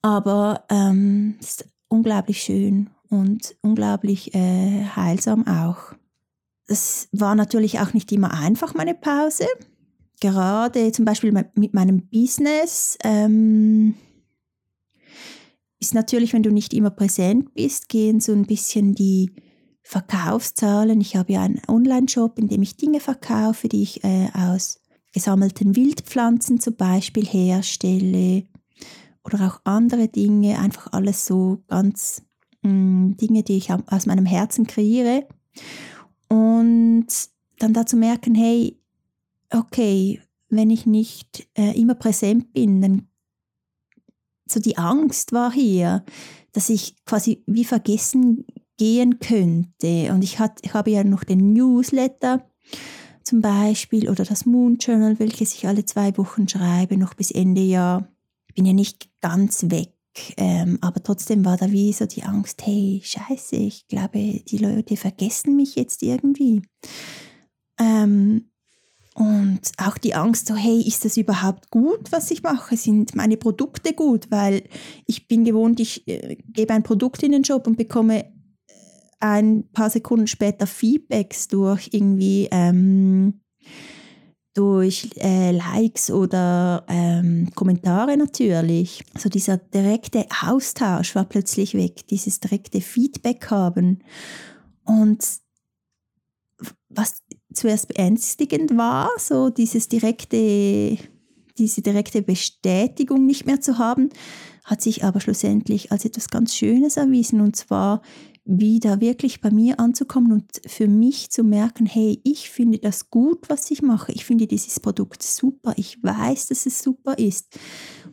aber 0.00 0.64
ähm, 0.70 1.36
es 1.40 1.48
ist 1.48 1.68
unglaublich 1.88 2.42
schön 2.42 2.90
und 3.08 3.54
unglaublich 3.60 4.34
äh, 4.34 4.84
heilsam 4.96 5.46
auch. 5.46 5.94
Das 6.68 7.08
war 7.12 7.34
natürlich 7.34 7.80
auch 7.80 7.92
nicht 7.92 8.10
immer 8.12 8.32
einfach, 8.32 8.74
meine 8.74 8.94
Pause 8.94 9.46
gerade 10.22 10.92
zum 10.92 11.04
Beispiel 11.04 11.32
mit 11.32 11.74
meinem 11.74 12.08
Business 12.08 12.96
ähm, 13.02 13.94
ist 15.80 15.94
natürlich, 15.94 16.32
wenn 16.32 16.44
du 16.44 16.52
nicht 16.52 16.72
immer 16.74 16.90
präsent 16.90 17.54
bist, 17.54 17.88
gehen 17.88 18.20
so 18.20 18.32
ein 18.32 18.46
bisschen 18.46 18.94
die 18.94 19.32
Verkaufszahlen. 19.82 21.00
Ich 21.00 21.16
habe 21.16 21.32
ja 21.32 21.42
einen 21.42 21.60
Online-Shop, 21.66 22.38
in 22.38 22.46
dem 22.46 22.62
ich 22.62 22.76
Dinge 22.76 23.00
verkaufe, 23.00 23.68
die 23.68 23.82
ich 23.82 24.04
äh, 24.04 24.28
aus 24.32 24.80
gesammelten 25.12 25.74
Wildpflanzen 25.74 26.60
zum 26.60 26.76
Beispiel 26.76 27.26
herstelle 27.26 28.44
oder 29.24 29.48
auch 29.48 29.60
andere 29.64 30.06
Dinge, 30.06 30.58
einfach 30.60 30.92
alles 30.92 31.26
so 31.26 31.64
ganz 31.66 32.22
mh, 32.62 32.70
mm, 32.70 33.16
Dinge, 33.16 33.42
die 33.42 33.56
ich 33.56 33.70
aus 33.72 34.06
meinem 34.06 34.24
Herzen 34.24 34.68
kreiere. 34.68 35.26
Und 36.28 37.08
dann 37.58 37.74
dazu 37.74 37.96
merken, 37.96 38.36
hey, 38.36 38.81
okay, 39.52 40.20
wenn 40.48 40.70
ich 40.70 40.86
nicht 40.86 41.48
äh, 41.54 41.78
immer 41.78 41.94
präsent 41.94 42.52
bin, 42.52 42.80
dann 42.80 43.08
so 44.46 44.60
die 44.60 44.76
Angst 44.76 45.32
war 45.32 45.52
hier, 45.52 46.04
dass 46.52 46.68
ich 46.68 46.96
quasi 47.04 47.42
wie 47.46 47.64
vergessen 47.64 48.44
gehen 48.76 49.18
könnte. 49.18 50.12
Und 50.12 50.22
ich, 50.22 50.38
hat, 50.38 50.58
ich 50.62 50.74
habe 50.74 50.90
ja 50.90 51.04
noch 51.04 51.24
den 51.24 51.52
Newsletter 51.52 52.46
zum 53.22 53.40
Beispiel 53.40 54.10
oder 54.10 54.24
das 54.24 54.44
Moon 54.44 54.76
Journal, 54.76 55.18
welches 55.18 55.54
ich 55.54 55.66
alle 55.66 55.84
zwei 55.84 56.16
Wochen 56.18 56.48
schreibe, 56.48 56.96
noch 56.96 57.14
bis 57.14 57.30
Ende 57.30 57.62
Jahr. 57.62 58.08
Ich 58.48 58.54
bin 58.54 58.66
ja 58.66 58.72
nicht 58.72 59.08
ganz 59.20 59.70
weg. 59.70 59.94
Ähm, 60.36 60.78
aber 60.82 61.02
trotzdem 61.02 61.44
war 61.44 61.56
da 61.56 61.70
wie 61.70 61.92
so 61.92 62.04
die 62.04 62.24
Angst, 62.24 62.66
hey, 62.66 63.00
scheiße, 63.02 63.56
ich 63.56 63.88
glaube, 63.88 64.42
die 64.46 64.58
Leute 64.58 64.98
vergessen 64.98 65.56
mich 65.56 65.74
jetzt 65.76 66.02
irgendwie. 66.02 66.62
Ähm, 67.80 68.51
Und 69.14 69.60
auch 69.76 69.98
die 69.98 70.14
Angst, 70.14 70.46
so, 70.46 70.54
hey, 70.54 70.80
ist 70.80 71.04
das 71.04 71.18
überhaupt 71.18 71.70
gut, 71.70 72.10
was 72.10 72.30
ich 72.30 72.42
mache? 72.42 72.76
Sind 72.76 73.14
meine 73.14 73.36
Produkte 73.36 73.92
gut? 73.92 74.30
Weil 74.30 74.62
ich 75.06 75.28
bin 75.28 75.44
gewohnt, 75.44 75.80
ich 75.80 76.08
äh, 76.08 76.36
gebe 76.46 76.72
ein 76.72 76.82
Produkt 76.82 77.22
in 77.22 77.32
den 77.32 77.42
Job 77.42 77.66
und 77.66 77.76
bekomme 77.76 78.24
äh, 78.24 78.72
ein 79.20 79.68
paar 79.72 79.90
Sekunden 79.90 80.26
später 80.26 80.66
Feedbacks 80.66 81.48
durch 81.48 81.90
irgendwie 81.92 82.48
ähm, 82.50 83.42
durch 84.54 85.10
äh, 85.16 85.50
Likes 85.50 86.10
oder 86.10 86.84
ähm, 86.88 87.50
Kommentare 87.54 88.16
natürlich. 88.16 89.02
Also 89.14 89.28
dieser 89.28 89.56
direkte 89.56 90.26
Austausch 90.42 91.14
war 91.14 91.24
plötzlich 91.24 91.74
weg, 91.74 92.06
dieses 92.08 92.40
direkte 92.40 92.80
Feedback 92.80 93.50
haben. 93.50 94.02
Und 94.84 95.24
was 96.88 97.22
zuerst 97.54 97.88
beängstigend 97.88 98.76
war, 98.76 99.10
so 99.18 99.50
dieses 99.50 99.88
direkte, 99.88 100.98
diese 101.58 101.82
direkte 101.82 102.22
Bestätigung 102.22 103.26
nicht 103.26 103.46
mehr 103.46 103.60
zu 103.60 103.78
haben, 103.78 104.10
hat 104.64 104.80
sich 104.80 105.04
aber 105.04 105.20
schlussendlich 105.20 105.92
als 105.92 106.04
etwas 106.04 106.28
ganz 106.28 106.54
Schönes 106.54 106.96
erwiesen 106.96 107.40
und 107.40 107.56
zwar 107.56 108.02
wieder 108.44 109.00
wirklich 109.00 109.40
bei 109.40 109.50
mir 109.50 109.78
anzukommen 109.78 110.32
und 110.32 110.44
für 110.66 110.88
mich 110.88 111.30
zu 111.30 111.44
merken, 111.44 111.86
hey, 111.86 112.20
ich 112.24 112.50
finde 112.50 112.78
das 112.78 113.08
gut, 113.10 113.48
was 113.48 113.70
ich 113.70 113.82
mache. 113.82 114.10
Ich 114.12 114.24
finde 114.24 114.48
dieses 114.48 114.80
Produkt 114.80 115.22
super. 115.22 115.74
Ich 115.76 116.02
weiß, 116.02 116.48
dass 116.48 116.66
es 116.66 116.82
super 116.82 117.18
ist. 117.18 117.56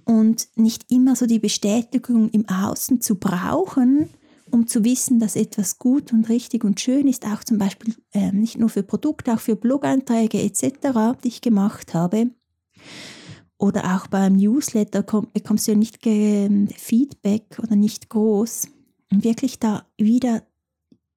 Und 0.06 0.48
nicht 0.56 0.92
immer 0.92 1.16
so 1.16 1.26
die 1.26 1.40
Bestätigung 1.40 2.30
im 2.30 2.48
Außen 2.48 3.02
zu 3.02 3.16
brauchen, 3.16 4.10
um 4.52 4.68
zu 4.68 4.84
wissen, 4.84 5.20
dass 5.20 5.36
etwas 5.36 5.78
gut 5.78 6.14
und 6.14 6.30
richtig 6.30 6.64
und 6.64 6.80
schön 6.80 7.08
ist, 7.08 7.26
auch 7.26 7.44
zum 7.44 7.58
Beispiel 7.58 7.96
äh, 8.14 8.32
nicht 8.32 8.58
nur 8.58 8.70
für 8.70 8.84
Produkte, 8.84 9.34
auch 9.34 9.40
für 9.40 9.56
Blog-Einträge 9.56 10.42
etc., 10.42 11.20
die 11.24 11.30
ich 11.30 11.42
gemacht 11.42 11.94
habe. 11.94 12.32
Oder 13.58 13.96
auch 13.96 14.08
beim 14.08 14.38
Newsletter 14.38 15.04
komm, 15.04 15.28
bekommst 15.34 15.68
du 15.68 15.72
ja 15.72 15.78
nicht 15.78 16.00
Feedback 16.02 17.60
oder 17.62 17.76
nicht 17.76 18.10
groß. 18.10 18.70
Und 19.12 19.24
wirklich 19.24 19.60
da 19.60 19.86
wieder 19.98 20.44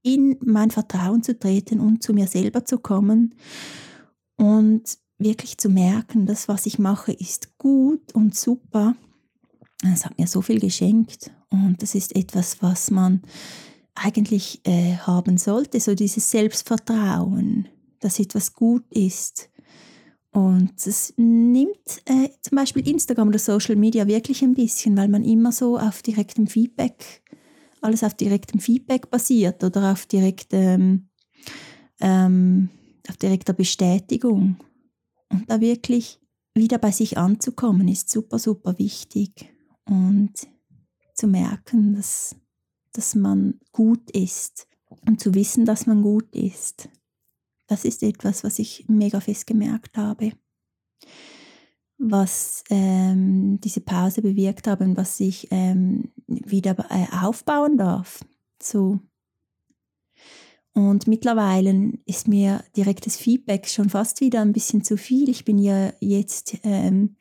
in 0.03 0.37
mein 0.45 0.71
Vertrauen 0.71 1.23
zu 1.23 1.39
treten 1.39 1.79
und 1.79 2.03
zu 2.03 2.13
mir 2.13 2.27
selber 2.27 2.65
zu 2.65 2.79
kommen 2.79 3.35
und 4.37 4.99
wirklich 5.19 5.59
zu 5.59 5.69
merken, 5.69 6.27
dass 6.27 6.49
was 6.49 6.67
ich 6.67 6.79
mache 6.79 7.13
ist 7.13 7.57
gut 7.59 8.13
und 8.13 8.35
super. 8.35 8.97
Das 9.83 10.05
hat 10.05 10.19
mir 10.19 10.27
so 10.27 10.43
viel 10.43 10.61
geschenkt 10.61 11.33
und 11.51 11.83
das 11.83 11.95
ist 11.95 12.15
etwas, 12.15 12.63
was 12.63 12.91
man 12.91 13.23
eigentlich 13.95 14.61
äh, 14.65 14.97
haben 14.97 15.39
sollte, 15.39 15.81
so 15.81 15.95
dieses 15.95 16.31
Selbstvertrauen, 16.31 17.69
dass 18.01 18.19
etwas 18.19 18.55
gut 18.55 18.85
ist. 18.91 19.51
Und 20.31 20.73
es 20.87 21.13
nimmt 21.19 22.03
äh, 22.07 22.31
zum 22.41 22.57
Beispiel 22.57 22.89
Instagram 22.89 23.29
oder 23.29 23.39
Social 23.39 23.77
Media 23.77 24.07
wirklich 24.07 24.43
ein 24.43 24.55
bisschen, 24.55 24.97
weil 24.97 25.09
man 25.09 25.25
immer 25.25 25.53
so 25.53 25.79
auf 25.79 26.01
direktem 26.01 26.47
Feedback, 26.47 27.23
alles 27.83 28.03
auf 28.03 28.15
direktem 28.15 28.61
Feedback 28.61 29.11
basiert 29.11 29.63
oder 29.63 29.93
auf, 29.93 30.07
direktem, 30.07 31.09
ähm, 32.01 32.71
auf 33.09 33.19
direkter 33.19 33.53
Bestätigung. 33.53 34.57
Und 35.29 35.51
da 35.51 35.61
wirklich 35.61 36.19
wieder 36.55 36.79
bei 36.79 36.93
sich 36.93 37.19
anzukommen, 37.19 37.89
ist 37.89 38.11
super, 38.11 38.39
super 38.39 38.79
wichtig. 38.79 39.53
Und 39.85 40.33
zu 41.15 41.27
merken, 41.27 41.95
dass, 41.95 42.37
dass 42.93 43.15
man 43.15 43.61
gut 43.73 44.11
ist 44.11 44.67
und 45.07 45.21
zu 45.21 45.35
wissen, 45.35 45.65
dass 45.65 45.87
man 45.87 46.03
gut 46.03 46.35
ist. 46.35 46.89
Das 47.67 47.85
ist 47.85 48.03
etwas, 48.03 48.45
was 48.45 48.59
ich 48.59 48.87
mega 48.89 49.21
fest 49.21 49.47
gemerkt 49.47 49.97
habe, 49.97 50.33
was 51.99 52.65
ähm, 52.71 53.61
diese 53.61 53.81
Pause 53.81 54.23
bewirkt 54.23 54.67
habe 54.67 54.85
und 54.85 54.97
was 54.97 55.19
ich 55.21 55.49
ähm, 55.51 56.13
wieder 56.27 56.77
äh, 56.91 57.07
aufbauen 57.25 57.79
darf. 57.79 58.25
So. 58.61 59.01
Und 60.75 61.07
mittlerweile 61.07 61.93
ist 62.07 62.29
mir 62.29 62.65
direktes 62.77 63.17
Feedback 63.17 63.69
schon 63.69 63.91
fast 63.91 64.21
wieder 64.21 64.41
ein 64.41 64.53
bisschen 64.53 64.83
zu 64.83 64.97
viel. 64.97 65.29
Ich 65.29 65.45
bin 65.45 65.59
ja 65.59 65.93
jetzt 66.01 66.59
ähm, 66.63 67.17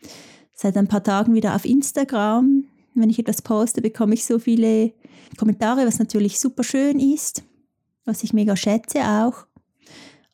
seit 0.61 0.77
ein 0.77 0.87
paar 0.87 1.03
Tagen 1.03 1.33
wieder 1.33 1.55
auf 1.55 1.65
Instagram 1.65 2.65
wenn 2.93 3.09
ich 3.09 3.19
etwas 3.19 3.41
poste, 3.41 3.81
bekomme 3.81 4.13
ich 4.13 4.25
so 4.25 4.39
viele 4.39 4.93
Kommentare, 5.37 5.85
was 5.85 5.99
natürlich 5.99 6.39
super 6.39 6.63
schön 6.63 6.99
ist, 6.99 7.43
was 8.05 8.23
ich 8.23 8.33
mega 8.33 8.55
schätze 8.55 8.99
auch. 9.01 9.45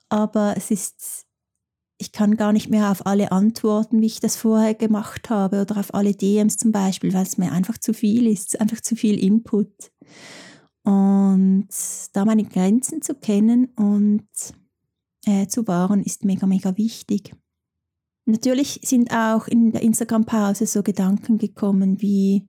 Aber 0.10 0.56
es 0.58 0.72
ist, 0.72 1.26
ich 1.98 2.12
kann 2.12 2.38
gar 2.38 2.54
nicht 2.54 2.70
mehr 2.70 2.90
auf 2.90 3.06
alle 3.06 3.32
antworten, 3.32 4.02
wie 4.02 4.08
ich 4.08 4.20
das 4.20 4.38
vorher 4.38 4.74
gemacht 4.74 5.30
habe 5.30 5.62
oder 5.62 5.78
auf 5.78 5.94
alle 5.94 6.14
DMs 6.14 6.58
zum 6.58 6.72
Beispiel, 6.72 7.14
weil 7.14 7.24
es 7.24 7.38
mir 7.38 7.52
einfach 7.52 7.78
zu 7.78 7.94
viel 7.94 8.28
ist, 8.28 8.60
einfach 8.60 8.82
zu 8.82 8.96
viel 8.96 9.22
Input. 9.24 9.92
Und 10.84 11.68
da 12.14 12.26
meine 12.26 12.46
Grenzen 12.46 13.02
zu 13.02 13.14
kennen 13.14 13.66
und 13.76 14.28
äh, 15.26 15.48
zu 15.48 15.68
wahren, 15.68 16.02
ist 16.02 16.24
mega, 16.24 16.48
mega 16.48 16.76
wichtig. 16.78 17.36
Natürlich 18.28 18.82
sind 18.84 19.12
auch 19.12 19.48
in 19.48 19.72
der 19.72 19.82
Instagram-Pause 19.82 20.66
so 20.66 20.84
Gedanken 20.84 21.38
gekommen 21.38 22.02
wie, 22.02 22.46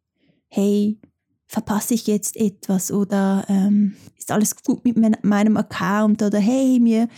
hey, 0.49 0.99
verpasse 1.47 1.95
ich 1.95 2.09
jetzt 2.09 2.37
etwas 2.37 2.91
oder 2.91 3.45
ähm, 3.49 3.95
ist 4.19 4.33
alles 4.33 4.57
gut 4.63 4.85
mit 4.85 4.97
meinem 5.25 5.57
Account 5.57 6.23
oder 6.23 6.39
hey, 6.39 6.81
mir 6.81 7.09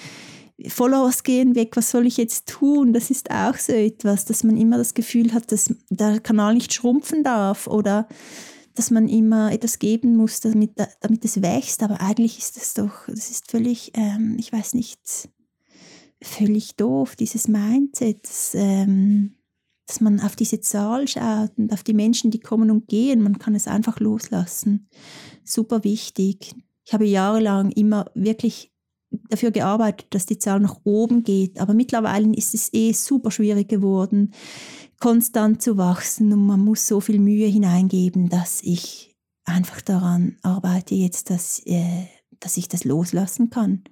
Followers 0.68 1.23
gehen 1.23 1.55
weg, 1.55 1.75
was 1.75 1.90
soll 1.90 2.07
ich 2.07 2.18
jetzt 2.18 2.49
tun? 2.49 2.92
Das 2.92 3.11
ist 3.11 3.31
auch 3.31 3.57
so 3.57 3.73
etwas, 3.73 4.27
dass 4.27 4.44
man 4.44 4.59
immer 4.59 4.77
das 4.77 4.92
Gefühl 4.92 5.33
hat, 5.33 5.51
dass 5.53 5.75
der 5.88 6.20
Kanal 6.20 6.53
nicht 6.53 6.75
schrumpfen 6.75 7.25
darf 7.25 7.66
oder 7.66 8.09
dass 8.75 8.90
man 8.90 9.09
immer 9.09 9.53
etwas 9.53 9.79
geben 9.79 10.16
muss, 10.16 10.40
damit, 10.40 10.73
damit 11.01 11.25
es 11.25 11.40
wächst. 11.40 11.83
Aber 11.83 12.03
eigentlich 12.03 12.38
ist 12.38 12.57
das 12.57 12.75
doch, 12.75 13.07
das 13.07 13.31
ist 13.31 13.51
völlig, 13.51 13.92
ähm, 13.94 14.37
ich 14.38 14.53
weiß 14.53 14.75
nicht, 14.75 15.01
völlig 16.23 16.77
doof, 16.77 17.17
dieses 17.17 17.49
Mindset. 17.49 18.25
Das, 18.25 18.53
ähm, 18.55 19.37
dass 19.87 20.01
man 20.01 20.21
auf 20.21 20.37
diese 20.37 20.61
Zahl 20.61 21.09
schaut 21.09 21.51
und 21.57 21.73
auf 21.73 21.83
die 21.83 21.95
Menschen, 21.95 22.31
die 22.31 22.39
kommen 22.39 22.71
und 22.71 22.87
gehen. 22.87 23.23
Man 23.23 23.39
kann 23.39 23.57
es 23.57 23.67
einfach 23.67 23.99
loslassen. 23.99 24.89
Super 25.43 25.83
wichtig. 25.83 26.55
Ich 26.85 26.93
habe 26.93 27.07
jahrelang 27.07 27.73
immer 27.73 28.07
wirklich 28.15 28.73
dafür 29.29 29.51
gearbeitet, 29.51 30.07
dass 30.11 30.27
die 30.27 30.39
Zahl 30.39 30.61
nach 30.61 30.79
oben 30.85 31.25
geht. 31.25 31.61
Aber 31.61 31.75
mittlerweile 31.75 32.33
ist 32.35 32.55
es 32.55 32.73
eh 32.73 32.93
super 32.93 33.33
schwierig 33.33 33.69
geworden, 33.69 34.33
konstant 35.01 35.61
zu 35.61 35.77
wachsen 35.77 36.33
und 36.33 36.47
man 36.47 36.61
muss 36.61 36.87
so 36.87 37.01
viel 37.01 37.19
Mühe 37.19 37.47
hineingeben, 37.47 38.29
dass 38.29 38.63
ich 38.63 39.17
einfach 39.45 39.81
daran 39.81 40.37
arbeite 40.43 40.95
jetzt, 40.95 41.31
dass, 41.31 41.61
äh, 41.67 42.07
dass 42.39 42.57
ich 42.57 42.69
das 42.69 42.85
loslassen 42.85 43.51
kann, 43.51 43.83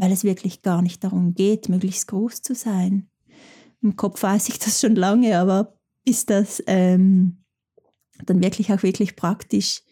weil 0.00 0.12
es 0.12 0.24
wirklich 0.24 0.62
gar 0.62 0.80
nicht 0.80 1.04
darum 1.04 1.34
geht, 1.34 1.68
möglichst 1.68 2.08
groß 2.08 2.40
zu 2.40 2.54
sein. 2.54 3.10
Im 3.82 3.96
Kopf 3.96 4.22
weiß 4.22 4.48
ich 4.48 4.58
das 4.58 4.80
schon 4.80 4.94
lange, 4.94 5.38
aber 5.38 5.78
bis 6.04 6.24
das 6.24 6.62
ähm, 6.66 7.44
dann 8.24 8.42
wirklich 8.42 8.72
auch 8.72 8.82
wirklich 8.82 9.14
praktisch 9.14 9.82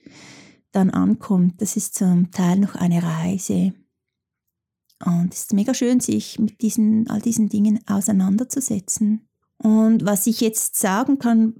dann 0.73 0.90
ankommt, 0.90 1.61
das 1.61 1.77
ist 1.77 1.94
zum 1.94 2.31
Teil 2.31 2.59
noch 2.59 2.75
eine 2.75 3.03
Reise. 3.03 3.75
Und 5.05 5.33
es 5.33 5.40
ist 5.42 5.53
mega 5.53 5.75
schön, 5.75 6.01
sich 6.01 6.38
mit 6.38 6.61
diesen, 6.62 7.09
all 7.09 7.21
diesen 7.21 7.49
Dingen 7.49 7.81
auseinanderzusetzen. 7.87 9.29
Und 9.59 10.05
was 10.05 10.27
ich 10.27 10.40
jetzt 10.40 10.77
sagen 10.77 11.18
kann, 11.18 11.55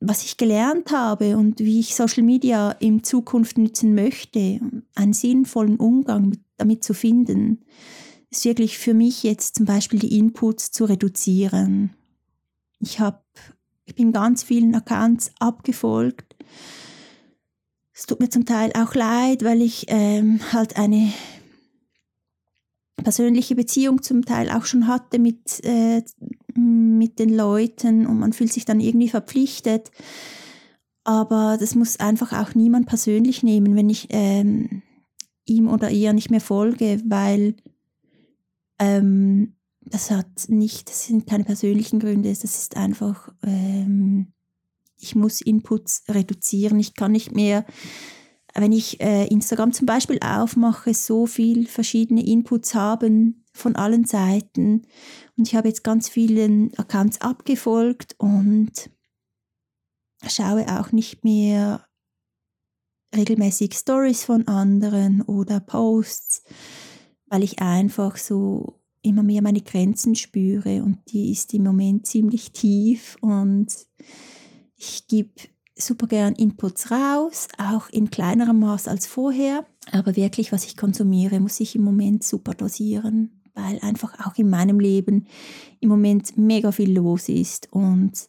was 0.00 0.24
ich 0.24 0.36
gelernt 0.36 0.90
habe 0.90 1.36
und 1.36 1.60
wie 1.60 1.78
ich 1.80 1.94
Social 1.94 2.24
Media 2.24 2.72
in 2.72 3.04
Zukunft 3.04 3.58
nutzen 3.58 3.94
möchte, 3.94 4.60
einen 4.96 5.12
sinnvollen 5.12 5.76
Umgang 5.76 6.36
damit 6.62 6.84
zu 6.84 6.94
finden, 6.94 7.64
ist 8.30 8.44
wirklich 8.44 8.78
für 8.78 8.94
mich 8.94 9.22
jetzt 9.22 9.56
zum 9.56 9.66
Beispiel 9.66 9.98
die 9.98 10.18
Inputs 10.18 10.70
zu 10.70 10.84
reduzieren. 10.84 11.90
Ich 12.80 12.98
habe, 12.98 13.22
ich 13.84 13.94
bin 13.94 14.12
ganz 14.12 14.42
vielen 14.42 14.74
Accounts 14.74 15.30
abgefolgt. 15.38 16.34
Es 17.92 18.06
tut 18.06 18.20
mir 18.20 18.30
zum 18.30 18.46
Teil 18.46 18.72
auch 18.74 18.94
leid, 18.94 19.44
weil 19.44 19.60
ich 19.60 19.84
ähm, 19.88 20.40
halt 20.52 20.76
eine 20.76 21.12
persönliche 23.02 23.54
Beziehung 23.54 24.02
zum 24.02 24.24
Teil 24.24 24.50
auch 24.50 24.64
schon 24.64 24.86
hatte 24.86 25.18
mit, 25.18 25.62
äh, 25.64 26.02
mit 26.54 27.18
den 27.18 27.34
Leuten 27.34 28.06
und 28.06 28.18
man 28.18 28.32
fühlt 28.32 28.52
sich 28.52 28.64
dann 28.64 28.80
irgendwie 28.80 29.08
verpflichtet. 29.08 29.90
Aber 31.04 31.56
das 31.58 31.74
muss 31.74 32.00
einfach 32.00 32.32
auch 32.32 32.54
niemand 32.54 32.86
persönlich 32.86 33.42
nehmen, 33.42 33.76
wenn 33.76 33.90
ich 33.90 34.08
ähm, 34.10 34.82
ihm 35.44 35.68
oder 35.68 35.90
ihr 35.90 36.12
nicht 36.12 36.30
mehr 36.30 36.40
folge, 36.40 37.00
weil 37.06 37.56
ähm, 38.78 39.56
das 39.80 40.10
hat 40.10 40.48
nicht, 40.48 40.88
das 40.88 41.04
sind 41.04 41.26
keine 41.26 41.44
persönlichen 41.44 41.98
Gründe, 41.98 42.28
das 42.28 42.44
ist 42.44 42.76
einfach, 42.76 43.32
ähm, 43.42 44.32
ich 44.98 45.14
muss 45.16 45.40
Inputs 45.40 46.04
reduzieren. 46.08 46.78
Ich 46.78 46.94
kann 46.94 47.12
nicht 47.12 47.32
mehr 47.32 47.64
wenn 48.54 48.72
ich 48.72 49.00
äh, 49.00 49.26
Instagram 49.26 49.72
zum 49.72 49.86
Beispiel 49.86 50.18
aufmache, 50.22 50.94
so 50.94 51.26
viel 51.26 51.66
verschiedene 51.66 52.24
Inputs 52.24 52.74
haben 52.74 53.44
von 53.52 53.76
allen 53.76 54.04
Seiten. 54.04 54.86
Und 55.36 55.48
ich 55.48 55.54
habe 55.54 55.68
jetzt 55.68 55.84
ganz 55.84 56.08
vielen 56.08 56.76
Accounts 56.76 57.20
abgefolgt 57.20 58.14
und 58.18 58.90
schaue 60.26 60.66
auch 60.78 60.92
nicht 60.92 61.24
mehr 61.24 61.86
regelmäßig 63.14 63.74
Stories 63.74 64.24
von 64.24 64.46
anderen 64.48 65.22
oder 65.22 65.60
Posts, 65.60 66.44
weil 67.26 67.42
ich 67.42 67.60
einfach 67.60 68.16
so 68.16 68.80
immer 69.02 69.22
mehr 69.22 69.42
meine 69.42 69.60
Grenzen 69.60 70.14
spüre 70.14 70.82
und 70.82 70.98
die 71.08 71.32
ist 71.32 71.52
im 71.54 71.64
Moment 71.64 72.06
ziemlich 72.06 72.52
tief 72.52 73.16
und 73.20 73.66
ich 74.76 75.06
gebe 75.08 75.30
super 75.76 76.06
gern 76.06 76.34
Inputs 76.34 76.90
raus, 76.90 77.48
auch 77.58 77.88
in 77.90 78.10
kleinerem 78.10 78.60
Maß 78.60 78.88
als 78.88 79.06
vorher, 79.06 79.66
aber 79.90 80.16
wirklich, 80.16 80.52
was 80.52 80.64
ich 80.64 80.76
konsumiere, 80.76 81.40
muss 81.40 81.60
ich 81.60 81.74
im 81.74 81.82
Moment 81.82 82.22
super 82.22 82.54
dosieren, 82.54 83.42
weil 83.54 83.78
einfach 83.80 84.26
auch 84.26 84.36
in 84.36 84.48
meinem 84.48 84.78
Leben 84.78 85.26
im 85.80 85.88
Moment 85.88 86.36
mega 86.36 86.72
viel 86.72 86.94
los 86.94 87.28
ist 87.28 87.72
und 87.72 88.28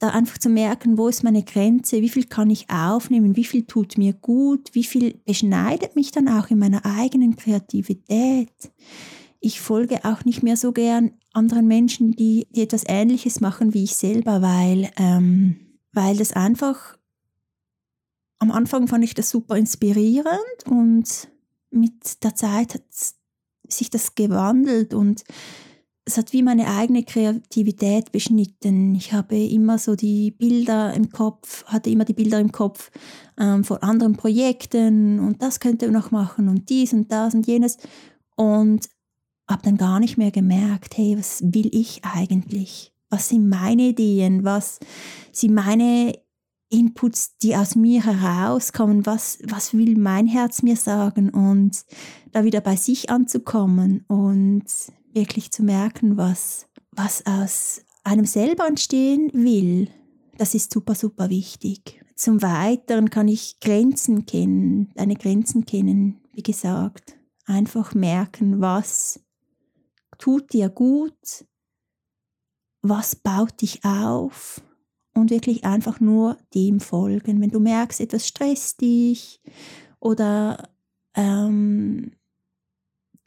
da 0.00 0.08
einfach 0.08 0.38
zu 0.38 0.48
merken, 0.48 0.96
wo 0.96 1.08
ist 1.08 1.22
meine 1.22 1.42
Grenze, 1.42 2.00
wie 2.00 2.08
viel 2.08 2.24
kann 2.24 2.48
ich 2.48 2.70
aufnehmen, 2.70 3.36
wie 3.36 3.44
viel 3.44 3.66
tut 3.66 3.98
mir 3.98 4.14
gut, 4.14 4.70
wie 4.72 4.82
viel 4.82 5.20
beschneidet 5.26 5.94
mich 5.94 6.10
dann 6.10 6.26
auch 6.26 6.48
in 6.48 6.58
meiner 6.58 6.84
eigenen 6.86 7.36
Kreativität. 7.36 8.50
Ich 9.40 9.60
folge 9.60 10.04
auch 10.04 10.24
nicht 10.24 10.42
mehr 10.42 10.56
so 10.56 10.72
gern 10.72 11.12
anderen 11.34 11.66
Menschen, 11.66 12.12
die, 12.12 12.48
die 12.50 12.62
etwas 12.62 12.84
Ähnliches 12.86 13.40
machen 13.40 13.74
wie 13.74 13.84
ich 13.84 13.94
selber, 13.94 14.40
weil, 14.40 14.90
ähm, 14.96 15.56
weil 15.92 16.16
das 16.16 16.32
einfach, 16.32 16.96
am 18.38 18.50
Anfang 18.50 18.88
fand 18.88 19.04
ich 19.04 19.12
das 19.12 19.28
super 19.28 19.56
inspirierend 19.56 20.64
und 20.66 21.28
mit 21.70 22.24
der 22.24 22.34
Zeit 22.34 22.74
hat 22.74 22.84
sich 23.68 23.90
das 23.90 24.14
gewandelt 24.14 24.94
und 24.94 25.24
es 26.10 26.18
hat 26.18 26.32
wie 26.32 26.42
meine 26.42 26.66
eigene 26.66 27.04
Kreativität 27.04 28.10
beschnitten. 28.10 28.96
Ich 28.96 29.12
habe 29.12 29.38
immer 29.38 29.78
so 29.78 29.94
die 29.94 30.32
Bilder 30.32 30.92
im 30.92 31.10
Kopf, 31.10 31.64
hatte 31.66 31.88
immer 31.88 32.04
die 32.04 32.14
Bilder 32.14 32.40
im 32.40 32.50
Kopf 32.50 32.90
ähm, 33.38 33.62
von 33.62 33.78
anderen 33.78 34.16
Projekten 34.16 35.20
und 35.20 35.40
das 35.40 35.60
könnte 35.60 35.86
ich 35.86 35.92
noch 35.92 36.10
machen 36.10 36.48
und 36.48 36.68
dies 36.68 36.92
und 36.92 37.12
das 37.12 37.34
und 37.34 37.46
jenes 37.46 37.76
und 38.34 38.88
habe 39.48 39.62
dann 39.62 39.76
gar 39.76 40.00
nicht 40.00 40.18
mehr 40.18 40.32
gemerkt, 40.32 40.96
hey, 40.96 41.16
was 41.16 41.42
will 41.44 41.70
ich 41.72 42.00
eigentlich? 42.04 42.92
Was 43.08 43.28
sind 43.28 43.48
meine 43.48 43.90
Ideen? 43.90 44.44
Was 44.44 44.80
sind 45.30 45.54
meine 45.54 46.18
Inputs, 46.70 47.36
die 47.38 47.54
aus 47.54 47.76
mir 47.76 48.04
herauskommen? 48.04 49.06
Was, 49.06 49.38
was 49.44 49.74
will 49.74 49.96
mein 49.96 50.26
Herz 50.26 50.62
mir 50.62 50.76
sagen? 50.76 51.30
Und 51.30 51.84
da 52.32 52.42
wieder 52.42 52.60
bei 52.60 52.74
sich 52.74 53.10
anzukommen 53.10 54.04
und 54.08 54.64
wirklich 55.12 55.50
zu 55.50 55.62
merken, 55.62 56.16
was, 56.16 56.66
was 56.92 57.24
aus 57.26 57.82
einem 58.04 58.24
selber 58.24 58.66
entstehen 58.66 59.30
will, 59.32 59.88
das 60.38 60.54
ist 60.54 60.72
super, 60.72 60.94
super 60.94 61.28
wichtig. 61.28 62.02
Zum 62.14 62.42
Weiteren 62.42 63.10
kann 63.10 63.28
ich 63.28 63.60
Grenzen 63.60 64.26
kennen, 64.26 64.90
deine 64.94 65.16
Grenzen 65.16 65.66
kennen, 65.66 66.20
wie 66.32 66.42
gesagt. 66.42 67.16
Einfach 67.46 67.94
merken, 67.94 68.60
was 68.60 69.20
tut 70.18 70.52
dir 70.52 70.68
gut, 70.68 71.46
was 72.82 73.16
baut 73.16 73.60
dich 73.60 73.84
auf 73.84 74.62
und 75.14 75.30
wirklich 75.30 75.64
einfach 75.64 76.00
nur 76.00 76.36
dem 76.54 76.80
folgen. 76.80 77.40
Wenn 77.40 77.50
du 77.50 77.60
merkst, 77.60 78.00
etwas 78.00 78.26
stresst 78.26 78.80
dich 78.80 79.40
oder 79.98 80.70
ähm, 81.14 82.12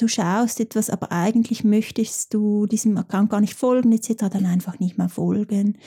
du 0.04 0.10
schaust 0.10 0.60
etwas, 0.60 0.90
aber 0.90 1.12
eigentlich 1.12 1.64
möchtest 1.64 2.34
du 2.34 2.66
diesem 2.66 2.98
Account 2.98 3.30
gar 3.30 3.40
nicht 3.40 3.56
folgen 3.56 3.94
etc., 3.94 4.30
dann 4.30 4.46
einfach 4.46 4.80
nicht 4.80 4.98
mehr 4.98 5.10
folgen 5.10 5.78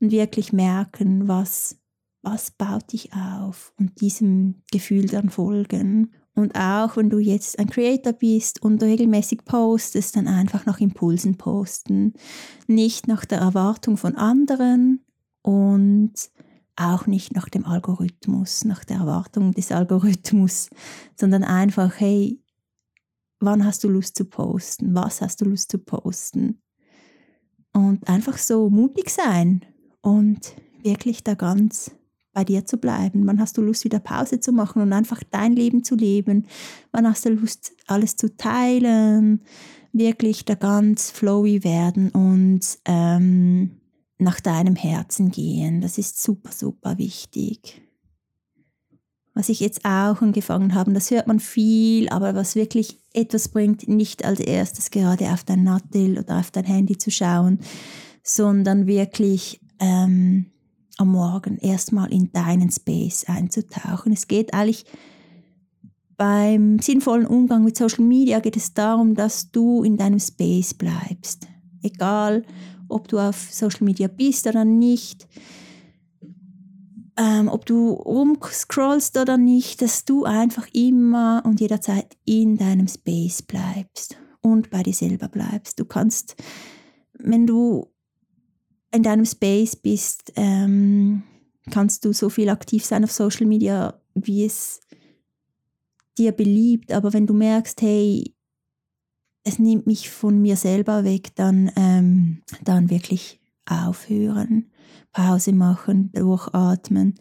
und 0.00 0.10
wirklich 0.10 0.52
merken, 0.52 1.28
was, 1.28 1.76
was 2.22 2.50
baut 2.50 2.92
dich 2.92 3.12
auf 3.12 3.74
und 3.78 4.00
diesem 4.00 4.62
Gefühl 4.72 5.06
dann 5.06 5.28
folgen. 5.28 6.12
Und 6.34 6.54
auch 6.54 6.96
wenn 6.96 7.10
du 7.10 7.18
jetzt 7.18 7.58
ein 7.58 7.68
Creator 7.68 8.12
bist 8.14 8.62
und 8.62 8.82
regelmäßig 8.82 9.44
postest, 9.44 10.16
dann 10.16 10.26
einfach 10.26 10.64
nach 10.66 10.80
Impulsen 10.80 11.36
posten, 11.36 12.14
nicht 12.66 13.08
nach 13.08 13.24
der 13.26 13.38
Erwartung 13.38 13.96
von 13.96 14.16
anderen 14.16 15.04
und 15.42 16.12
auch 16.76 17.06
nicht 17.06 17.34
nach 17.34 17.48
dem 17.48 17.64
Algorithmus, 17.64 18.64
nach 18.64 18.84
der 18.84 18.98
Erwartung 18.98 19.52
des 19.52 19.72
Algorithmus, 19.72 20.68
sondern 21.14 21.42
einfach, 21.42 21.92
hey, 21.98 22.40
wann 23.40 23.64
hast 23.64 23.84
du 23.84 23.88
Lust 23.88 24.16
zu 24.16 24.24
posten, 24.24 24.94
was 24.94 25.20
hast 25.20 25.40
du 25.40 25.44
Lust 25.44 25.70
zu 25.70 25.78
posten. 25.78 26.60
Und 27.72 28.08
einfach 28.08 28.38
so 28.38 28.70
mutig 28.70 29.10
sein 29.10 29.64
und 30.00 30.54
wirklich 30.82 31.24
da 31.24 31.34
ganz 31.34 31.90
bei 32.32 32.44
dir 32.44 32.64
zu 32.64 32.78
bleiben. 32.78 33.26
Wann 33.26 33.40
hast 33.40 33.56
du 33.58 33.62
Lust, 33.62 33.84
wieder 33.84 33.98
Pause 33.98 34.40
zu 34.40 34.52
machen 34.52 34.82
und 34.82 34.92
einfach 34.92 35.22
dein 35.30 35.54
Leben 35.54 35.84
zu 35.84 35.94
leben? 35.94 36.46
Wann 36.92 37.06
hast 37.06 37.24
du 37.24 37.30
Lust, 37.30 37.72
alles 37.86 38.16
zu 38.16 38.34
teilen? 38.36 39.42
Wirklich 39.92 40.44
da 40.44 40.54
ganz 40.54 41.10
flowy 41.10 41.64
werden 41.64 42.10
und 42.10 42.60
ähm, 42.84 43.80
nach 44.18 44.40
deinem 44.40 44.76
Herzen 44.76 45.30
gehen. 45.30 45.80
Das 45.80 45.98
ist 45.98 46.22
super, 46.22 46.52
super 46.52 46.98
wichtig 46.98 47.85
was 49.36 49.50
ich 49.50 49.60
jetzt 49.60 49.84
auch 49.84 50.22
angefangen 50.22 50.74
habe, 50.74 50.94
das 50.94 51.10
hört 51.10 51.26
man 51.26 51.40
viel, 51.40 52.08
aber 52.08 52.34
was 52.34 52.56
wirklich 52.56 52.98
etwas 53.12 53.48
bringt, 53.48 53.86
nicht 53.86 54.24
als 54.24 54.40
erstes 54.40 54.90
gerade 54.90 55.30
auf 55.30 55.44
dein 55.44 55.62
Nattel 55.62 56.18
oder 56.18 56.38
auf 56.38 56.50
dein 56.50 56.64
Handy 56.64 56.96
zu 56.96 57.10
schauen, 57.10 57.58
sondern 58.22 58.86
wirklich 58.86 59.60
ähm, 59.78 60.46
am 60.96 61.12
Morgen 61.12 61.58
erstmal 61.58 62.10
in 62.14 62.32
deinen 62.32 62.70
Space 62.70 63.26
einzutauchen. 63.26 64.10
Es 64.10 64.26
geht 64.26 64.54
eigentlich 64.54 64.86
beim 66.16 66.78
sinnvollen 66.78 67.26
Umgang 67.26 67.62
mit 67.62 67.76
Social 67.76 68.06
Media 68.06 68.40
geht 68.40 68.56
es 68.56 68.72
darum, 68.72 69.14
dass 69.14 69.50
du 69.50 69.82
in 69.82 69.98
deinem 69.98 70.18
Space 70.18 70.72
bleibst. 70.72 71.46
Egal, 71.82 72.42
ob 72.88 73.06
du 73.08 73.18
auf 73.18 73.48
Social 73.50 73.84
Media 73.84 74.08
bist 74.08 74.46
oder 74.46 74.64
nicht 74.64 75.28
ähm, 77.18 77.48
ob 77.48 77.64
du 77.66 77.92
rumscrollst 77.92 79.16
oder 79.16 79.38
nicht, 79.38 79.80
dass 79.82 80.04
du 80.04 80.24
einfach 80.24 80.66
immer 80.72 81.42
und 81.44 81.60
jederzeit 81.60 82.16
in 82.24 82.56
deinem 82.56 82.88
Space 82.88 83.42
bleibst 83.42 84.18
und 84.42 84.70
bei 84.70 84.82
dir 84.82 84.92
selber 84.92 85.28
bleibst. 85.28 85.80
Du 85.80 85.84
kannst, 85.84 86.36
wenn 87.14 87.46
du 87.46 87.92
in 88.92 89.02
deinem 89.02 89.24
Space 89.24 89.76
bist, 89.76 90.32
ähm, 90.36 91.22
kannst 91.70 92.04
du 92.04 92.12
so 92.12 92.28
viel 92.28 92.48
aktiv 92.48 92.84
sein 92.84 93.04
auf 93.04 93.12
Social 93.12 93.46
Media, 93.46 94.00
wie 94.14 94.44
es 94.44 94.80
dir 96.18 96.32
beliebt. 96.32 96.92
Aber 96.92 97.12
wenn 97.12 97.26
du 97.26 97.34
merkst, 97.34 97.80
hey, 97.82 98.34
es 99.44 99.58
nimmt 99.58 99.86
mich 99.86 100.10
von 100.10 100.40
mir 100.40 100.56
selber 100.56 101.04
weg, 101.04 101.34
dann, 101.36 101.70
ähm, 101.76 102.42
dann 102.64 102.90
wirklich 102.90 103.40
aufhören. 103.66 104.70
Pause 105.12 105.52
machen, 105.52 106.10
durchatmen, 106.12 107.14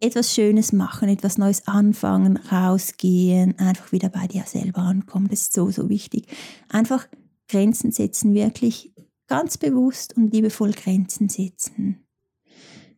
etwas 0.00 0.34
Schönes 0.34 0.72
machen, 0.72 1.08
etwas 1.08 1.38
Neues 1.38 1.66
anfangen, 1.66 2.36
rausgehen, 2.36 3.58
einfach 3.58 3.92
wieder 3.92 4.08
bei 4.08 4.26
dir 4.26 4.44
selber 4.46 4.82
ankommen. 4.82 5.28
Das 5.28 5.42
ist 5.42 5.52
so, 5.52 5.70
so 5.70 5.88
wichtig. 5.88 6.26
Einfach 6.68 7.06
Grenzen 7.48 7.92
setzen, 7.92 8.34
wirklich 8.34 8.92
ganz 9.28 9.58
bewusst 9.58 10.16
und 10.16 10.32
liebevoll 10.32 10.72
Grenzen 10.72 11.28
setzen. 11.28 12.04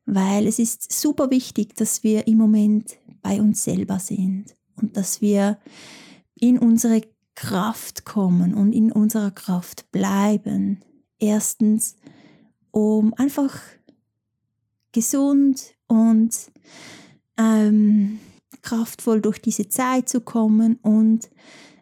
Weil 0.07 0.47
es 0.47 0.59
ist 0.59 0.93
super 0.93 1.31
wichtig, 1.31 1.75
dass 1.77 2.03
wir 2.03 2.27
im 2.27 2.39
Moment 2.39 2.99
bei 3.23 3.41
uns 3.41 3.65
selber 3.65 3.99
sind 3.99 4.55
und 4.77 4.97
dass 4.97 5.21
wir 5.21 5.59
in 6.35 6.59
unsere 6.59 7.03
Kraft 7.35 8.05
kommen 8.05 8.55
und 8.55 8.73
in 8.73 8.93
unserer 8.93 9.31
Kraft 9.31 9.91
bleiben. 9.93 10.85
Erstens, 11.19 11.97
um 12.75 13.15
einfach 13.15 13.57
gesund 14.91 15.77
und 15.87 16.35
ähm, 17.39 18.19
kraftvoll 18.63 19.21
durch 19.21 19.41
diese 19.41 19.69
Zeit 19.69 20.09
zu 20.09 20.21
kommen 20.21 20.81
und 20.83 21.31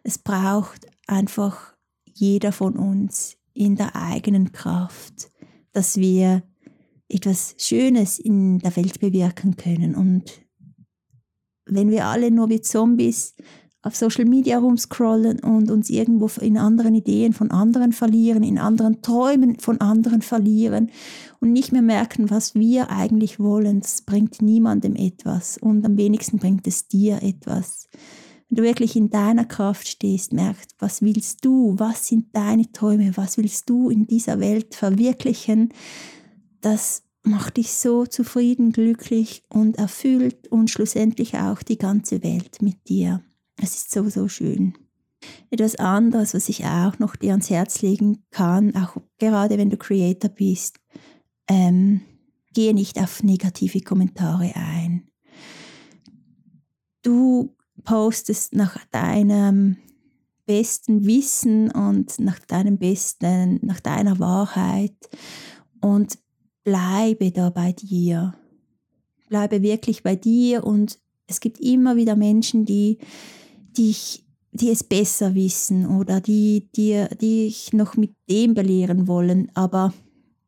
es 0.03 0.19
braucht 0.19 0.85
einfach 1.07 1.73
jeder 2.13 2.51
von 2.51 2.77
uns 2.77 3.37
in 3.55 3.75
der 3.75 3.95
eigenen 3.95 4.51
Kraft, 4.51 5.31
dass 5.71 5.97
wir 5.97 6.43
etwas 7.09 7.55
Schönes 7.57 8.19
in 8.19 8.59
der 8.59 8.75
Welt 8.75 8.99
bewirken 8.99 9.55
können. 9.55 9.95
Und 9.95 10.45
wenn 11.65 11.89
wir 11.89 12.05
alle 12.05 12.29
nur 12.29 12.49
wie 12.49 12.61
Zombies 12.61 13.33
auf 13.83 13.95
Social 13.97 14.23
Media 14.25 14.57
rumscrollen 14.57 15.41
und 15.41 15.69
uns 15.69 15.89
irgendwo 15.89 16.29
in 16.41 16.57
anderen 16.57 16.95
Ideen 16.95 17.33
von 17.33 17.51
anderen 17.51 17.91
verlieren, 17.91 18.41
in 18.41 18.57
anderen 18.57 19.01
Träumen 19.01 19.59
von 19.59 19.81
anderen 19.81 20.21
verlieren 20.21 20.89
und 21.41 21.51
nicht 21.51 21.73
mehr 21.73 21.81
merken, 21.81 22.29
was 22.29 22.55
wir 22.55 22.89
eigentlich 22.89 23.39
wollen. 23.39 23.81
Das 23.81 24.01
bringt 24.01 24.41
niemandem 24.41 24.95
etwas 24.95 25.57
und 25.57 25.85
am 25.85 25.97
wenigsten 25.97 26.37
bringt 26.37 26.65
es 26.65 26.87
dir 26.87 27.21
etwas. 27.21 27.87
Wenn 28.49 28.55
du 28.55 28.63
wirklich 28.63 28.95
in 28.95 29.09
deiner 29.09 29.45
Kraft 29.45 29.87
stehst, 29.87 30.31
merkst, 30.31 30.75
was 30.79 31.01
willst 31.01 31.43
du, 31.43 31.75
was 31.77 32.07
sind 32.07 32.27
deine 32.33 32.71
Träume, 32.71 33.11
was 33.15 33.37
willst 33.37 33.69
du 33.69 33.89
in 33.89 34.07
dieser 34.07 34.39
Welt 34.39 34.75
verwirklichen, 34.75 35.73
das 36.61 37.03
macht 37.23 37.57
dich 37.57 37.73
so 37.73 38.05
zufrieden, 38.05 38.71
glücklich 38.71 39.43
und 39.49 39.77
erfüllt 39.77 40.47
und 40.49 40.69
schlussendlich 40.69 41.35
auch 41.35 41.63
die 41.63 41.77
ganze 41.77 42.23
Welt 42.23 42.61
mit 42.61 42.87
dir. 42.87 43.21
Es 43.63 43.75
ist 43.75 43.91
so, 43.91 44.09
so 44.09 44.27
schön. 44.27 44.73
Etwas 45.49 45.77
anderes, 45.77 46.33
was 46.33 46.49
ich 46.49 46.65
auch 46.65 46.99
noch 46.99 47.15
dir 47.15 47.31
ans 47.31 47.49
Herz 47.49 47.81
legen 47.81 48.25
kann, 48.29 48.75
auch 48.75 48.97
gerade 49.19 49.57
wenn 49.57 49.69
du 49.69 49.77
Creator 49.77 50.29
bist, 50.29 50.81
ähm, 51.47 52.01
gehe 52.53 52.73
nicht 52.73 52.99
auf 52.99 53.23
negative 53.23 53.79
Kommentare 53.79 54.51
ein. 54.53 55.07
Du 57.03 57.55
postest 57.85 58.53
nach 58.53 58.83
deinem 58.91 59.77
besten 60.45 61.05
Wissen 61.05 61.71
und 61.71 62.19
nach 62.19 62.39
deinem 62.39 62.77
besten, 62.77 63.65
nach 63.65 63.79
deiner 63.79 64.19
Wahrheit 64.19 64.97
und 65.79 66.19
bleibe 66.65 67.31
da 67.31 67.49
bei 67.49 67.71
dir. 67.71 68.35
Bleibe 69.29 69.61
wirklich 69.61 70.03
bei 70.03 70.17
dir 70.17 70.65
und 70.65 70.99
es 71.27 71.39
gibt 71.39 71.61
immer 71.61 71.95
wieder 71.95 72.17
Menschen, 72.17 72.65
die 72.65 72.99
dich, 73.73 74.25
die 74.51 74.69
es 74.69 74.83
besser 74.83 75.33
wissen 75.35 75.87
oder 75.87 76.21
die 76.21 76.69
dir, 76.75 77.07
dich 77.07 77.73
noch 77.73 77.95
mit 77.97 78.11
dem 78.29 78.53
belehren 78.53 79.07
wollen, 79.07 79.51
aber 79.55 79.93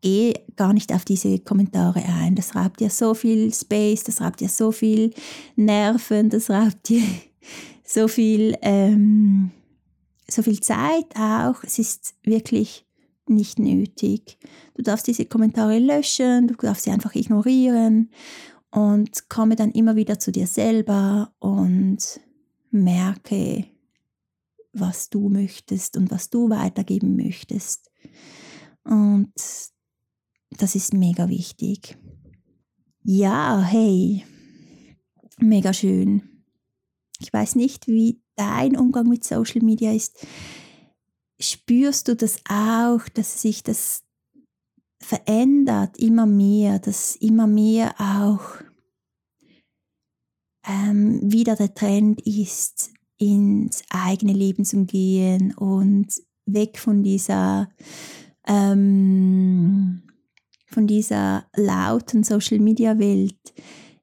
geh 0.02 0.34
gar 0.56 0.74
nicht 0.74 0.94
auf 0.94 1.04
diese 1.04 1.40
Kommentare 1.40 2.04
ein. 2.04 2.36
Das 2.36 2.56
raubt 2.56 2.80
dir 2.80 2.92
so 2.92 3.16
viel 3.16 3.52
Space, 3.54 4.04
das 4.04 4.22
raubt 4.22 4.40
dir 4.40 4.50
so 4.50 4.72
viel 4.72 5.12
Nerven, 5.56 6.30
das 6.30 6.50
raubt 6.50 6.90
dir 6.90 7.02
so 7.84 8.08
viel, 8.08 8.56
ähm, 8.62 9.52
so 10.30 10.44
viel 10.44 10.60
Zeit 10.60 11.08
auch. 11.16 11.64
Es 11.64 11.80
ist 11.80 12.14
wirklich 12.24 12.86
nicht 13.28 13.58
nötig. 13.58 14.38
Du 14.76 14.84
darfst 14.84 15.08
diese 15.08 15.26
Kommentare 15.26 15.80
löschen, 15.80 16.48
du 16.48 16.54
darfst 16.54 16.84
sie 16.84 16.92
einfach 16.92 17.16
ignorieren 17.16 18.12
und 18.72 19.30
komme 19.30 19.56
dann 19.56 19.72
immer 19.72 19.96
wieder 19.96 20.20
zu 20.20 20.32
dir 20.32 20.48
selber 20.48 21.34
und 21.40 22.20
merke, 22.76 23.66
was 24.74 25.10
du 25.10 25.30
möchtest 25.30 25.98
und 25.98 26.12
was 26.12 26.30
du 26.30 26.50
weitergeben 26.50 27.16
möchtest. 27.16 27.90
Und 28.84 29.34
das 30.52 30.76
ist 30.76 30.94
mega 30.94 31.28
wichtig. 31.30 31.98
Ja, 33.04 33.62
hey, 33.62 34.26
mega 35.40 35.74
schön. 35.74 36.44
Ich 37.20 37.32
weiß 37.32 37.56
nicht, 37.56 37.88
wie 37.88 38.22
dein 38.36 38.76
Umgang 38.76 39.08
mit 39.08 39.24
Social 39.24 39.62
Media 39.62 39.94
ist. 39.94 40.26
Spürst 41.40 42.08
du 42.08 42.16
das 42.16 42.40
auch, 42.50 43.08
dass 43.14 43.42
sich 43.42 43.64
das 43.64 44.04
verändert 45.00 45.98
immer 45.98 46.26
mehr, 46.26 46.80
dass 46.80 47.16
immer 47.16 47.48
mehr 47.48 47.96
auch 48.00 48.65
ähm, 50.68 51.20
wieder 51.24 51.56
der 51.56 51.74
Trend 51.74 52.22
ist, 52.22 52.92
ins 53.18 53.84
eigene 53.90 54.34
Leben 54.34 54.66
zu 54.66 54.86
gehen 54.86 55.54
und 55.56 56.08
weg 56.46 56.78
von 56.78 57.04
dieser 57.04 57.70
ähm, 58.48 60.02
von 60.68 60.88
dieser 60.88 61.46
lauten 61.56 62.24
Social 62.24 62.60
Media 62.60 63.00
Welt 63.00 63.54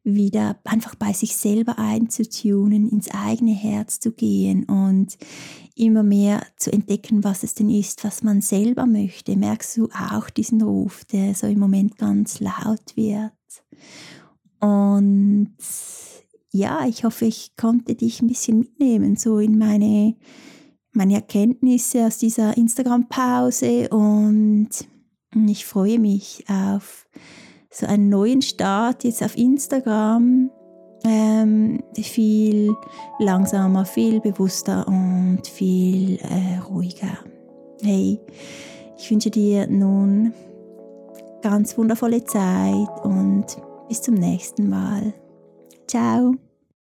wieder 0.05 0.59
einfach 0.65 0.95
bei 0.95 1.13
sich 1.13 1.37
selber 1.37 1.79
einzutunen, 1.79 2.89
ins 2.89 3.09
eigene 3.11 3.53
Herz 3.53 4.01
zu 4.01 4.11
gehen 4.13 4.65
und 4.65 5.17
immer 5.77 6.03
mehr 6.03 6.45
zu 6.57 6.73
entdecken, 6.73 7.23
was 7.23 7.45
es 7.45 7.55
denn 7.55 7.71
ist, 7.71 8.03
was 8.03 8.23
man 8.23 8.41
selber 8.41 8.87
möchte. 8.87 9.37
Merkst 9.37 9.77
du 9.77 9.89
auch 9.91 10.29
diesen 10.31 10.63
Ruf, 10.63 11.05
der 11.05 11.35
so 11.35 11.47
im 11.47 11.59
Moment 11.59 11.99
ganz 11.99 12.41
laut 12.41 12.97
wird? 12.97 13.33
Und 14.59 15.55
ja, 16.53 16.87
ich 16.87 17.05
hoffe, 17.05 17.25
ich 17.25 17.57
konnte 17.57 17.95
dich 17.95 18.21
ein 18.21 18.29
bisschen 18.29 18.59
mitnehmen, 18.59 19.17
so 19.17 19.39
in 19.39 19.59
meine, 19.59 20.15
meine 20.93 21.15
Erkenntnisse 21.15 22.07
aus 22.07 22.19
dieser 22.19 22.57
Instagram-Pause 22.57 23.89
und 23.89 24.69
ich 25.47 25.65
freue 25.65 25.99
mich 25.99 26.45
auf 26.49 27.07
so 27.71 27.87
einen 27.87 28.11
neuen 28.11 28.43
Start 28.43 29.05
jetzt 29.05 29.23
auf 29.23 29.37
Instagram. 29.37 30.51
Ähm, 31.05 31.83
viel 31.97 32.77
langsamer, 33.19 33.85
viel 33.87 34.21
bewusster 34.21 34.87
und 34.87 35.41
viel 35.47 36.19
äh, 36.19 36.59
ruhiger. 36.69 37.19
Hey, 37.83 38.21
ich 38.97 39.11
wünsche 39.11 39.31
dir 39.31 39.67
nun 39.67 40.33
ganz 41.41 41.77
wundervolle 41.77 42.23
Zeit 42.25 43.05
und 43.05 43.47
bis 43.89 44.03
zum 44.03 44.15
nächsten 44.15 44.69
Mal. 44.69 45.15
Chao. 45.87 46.35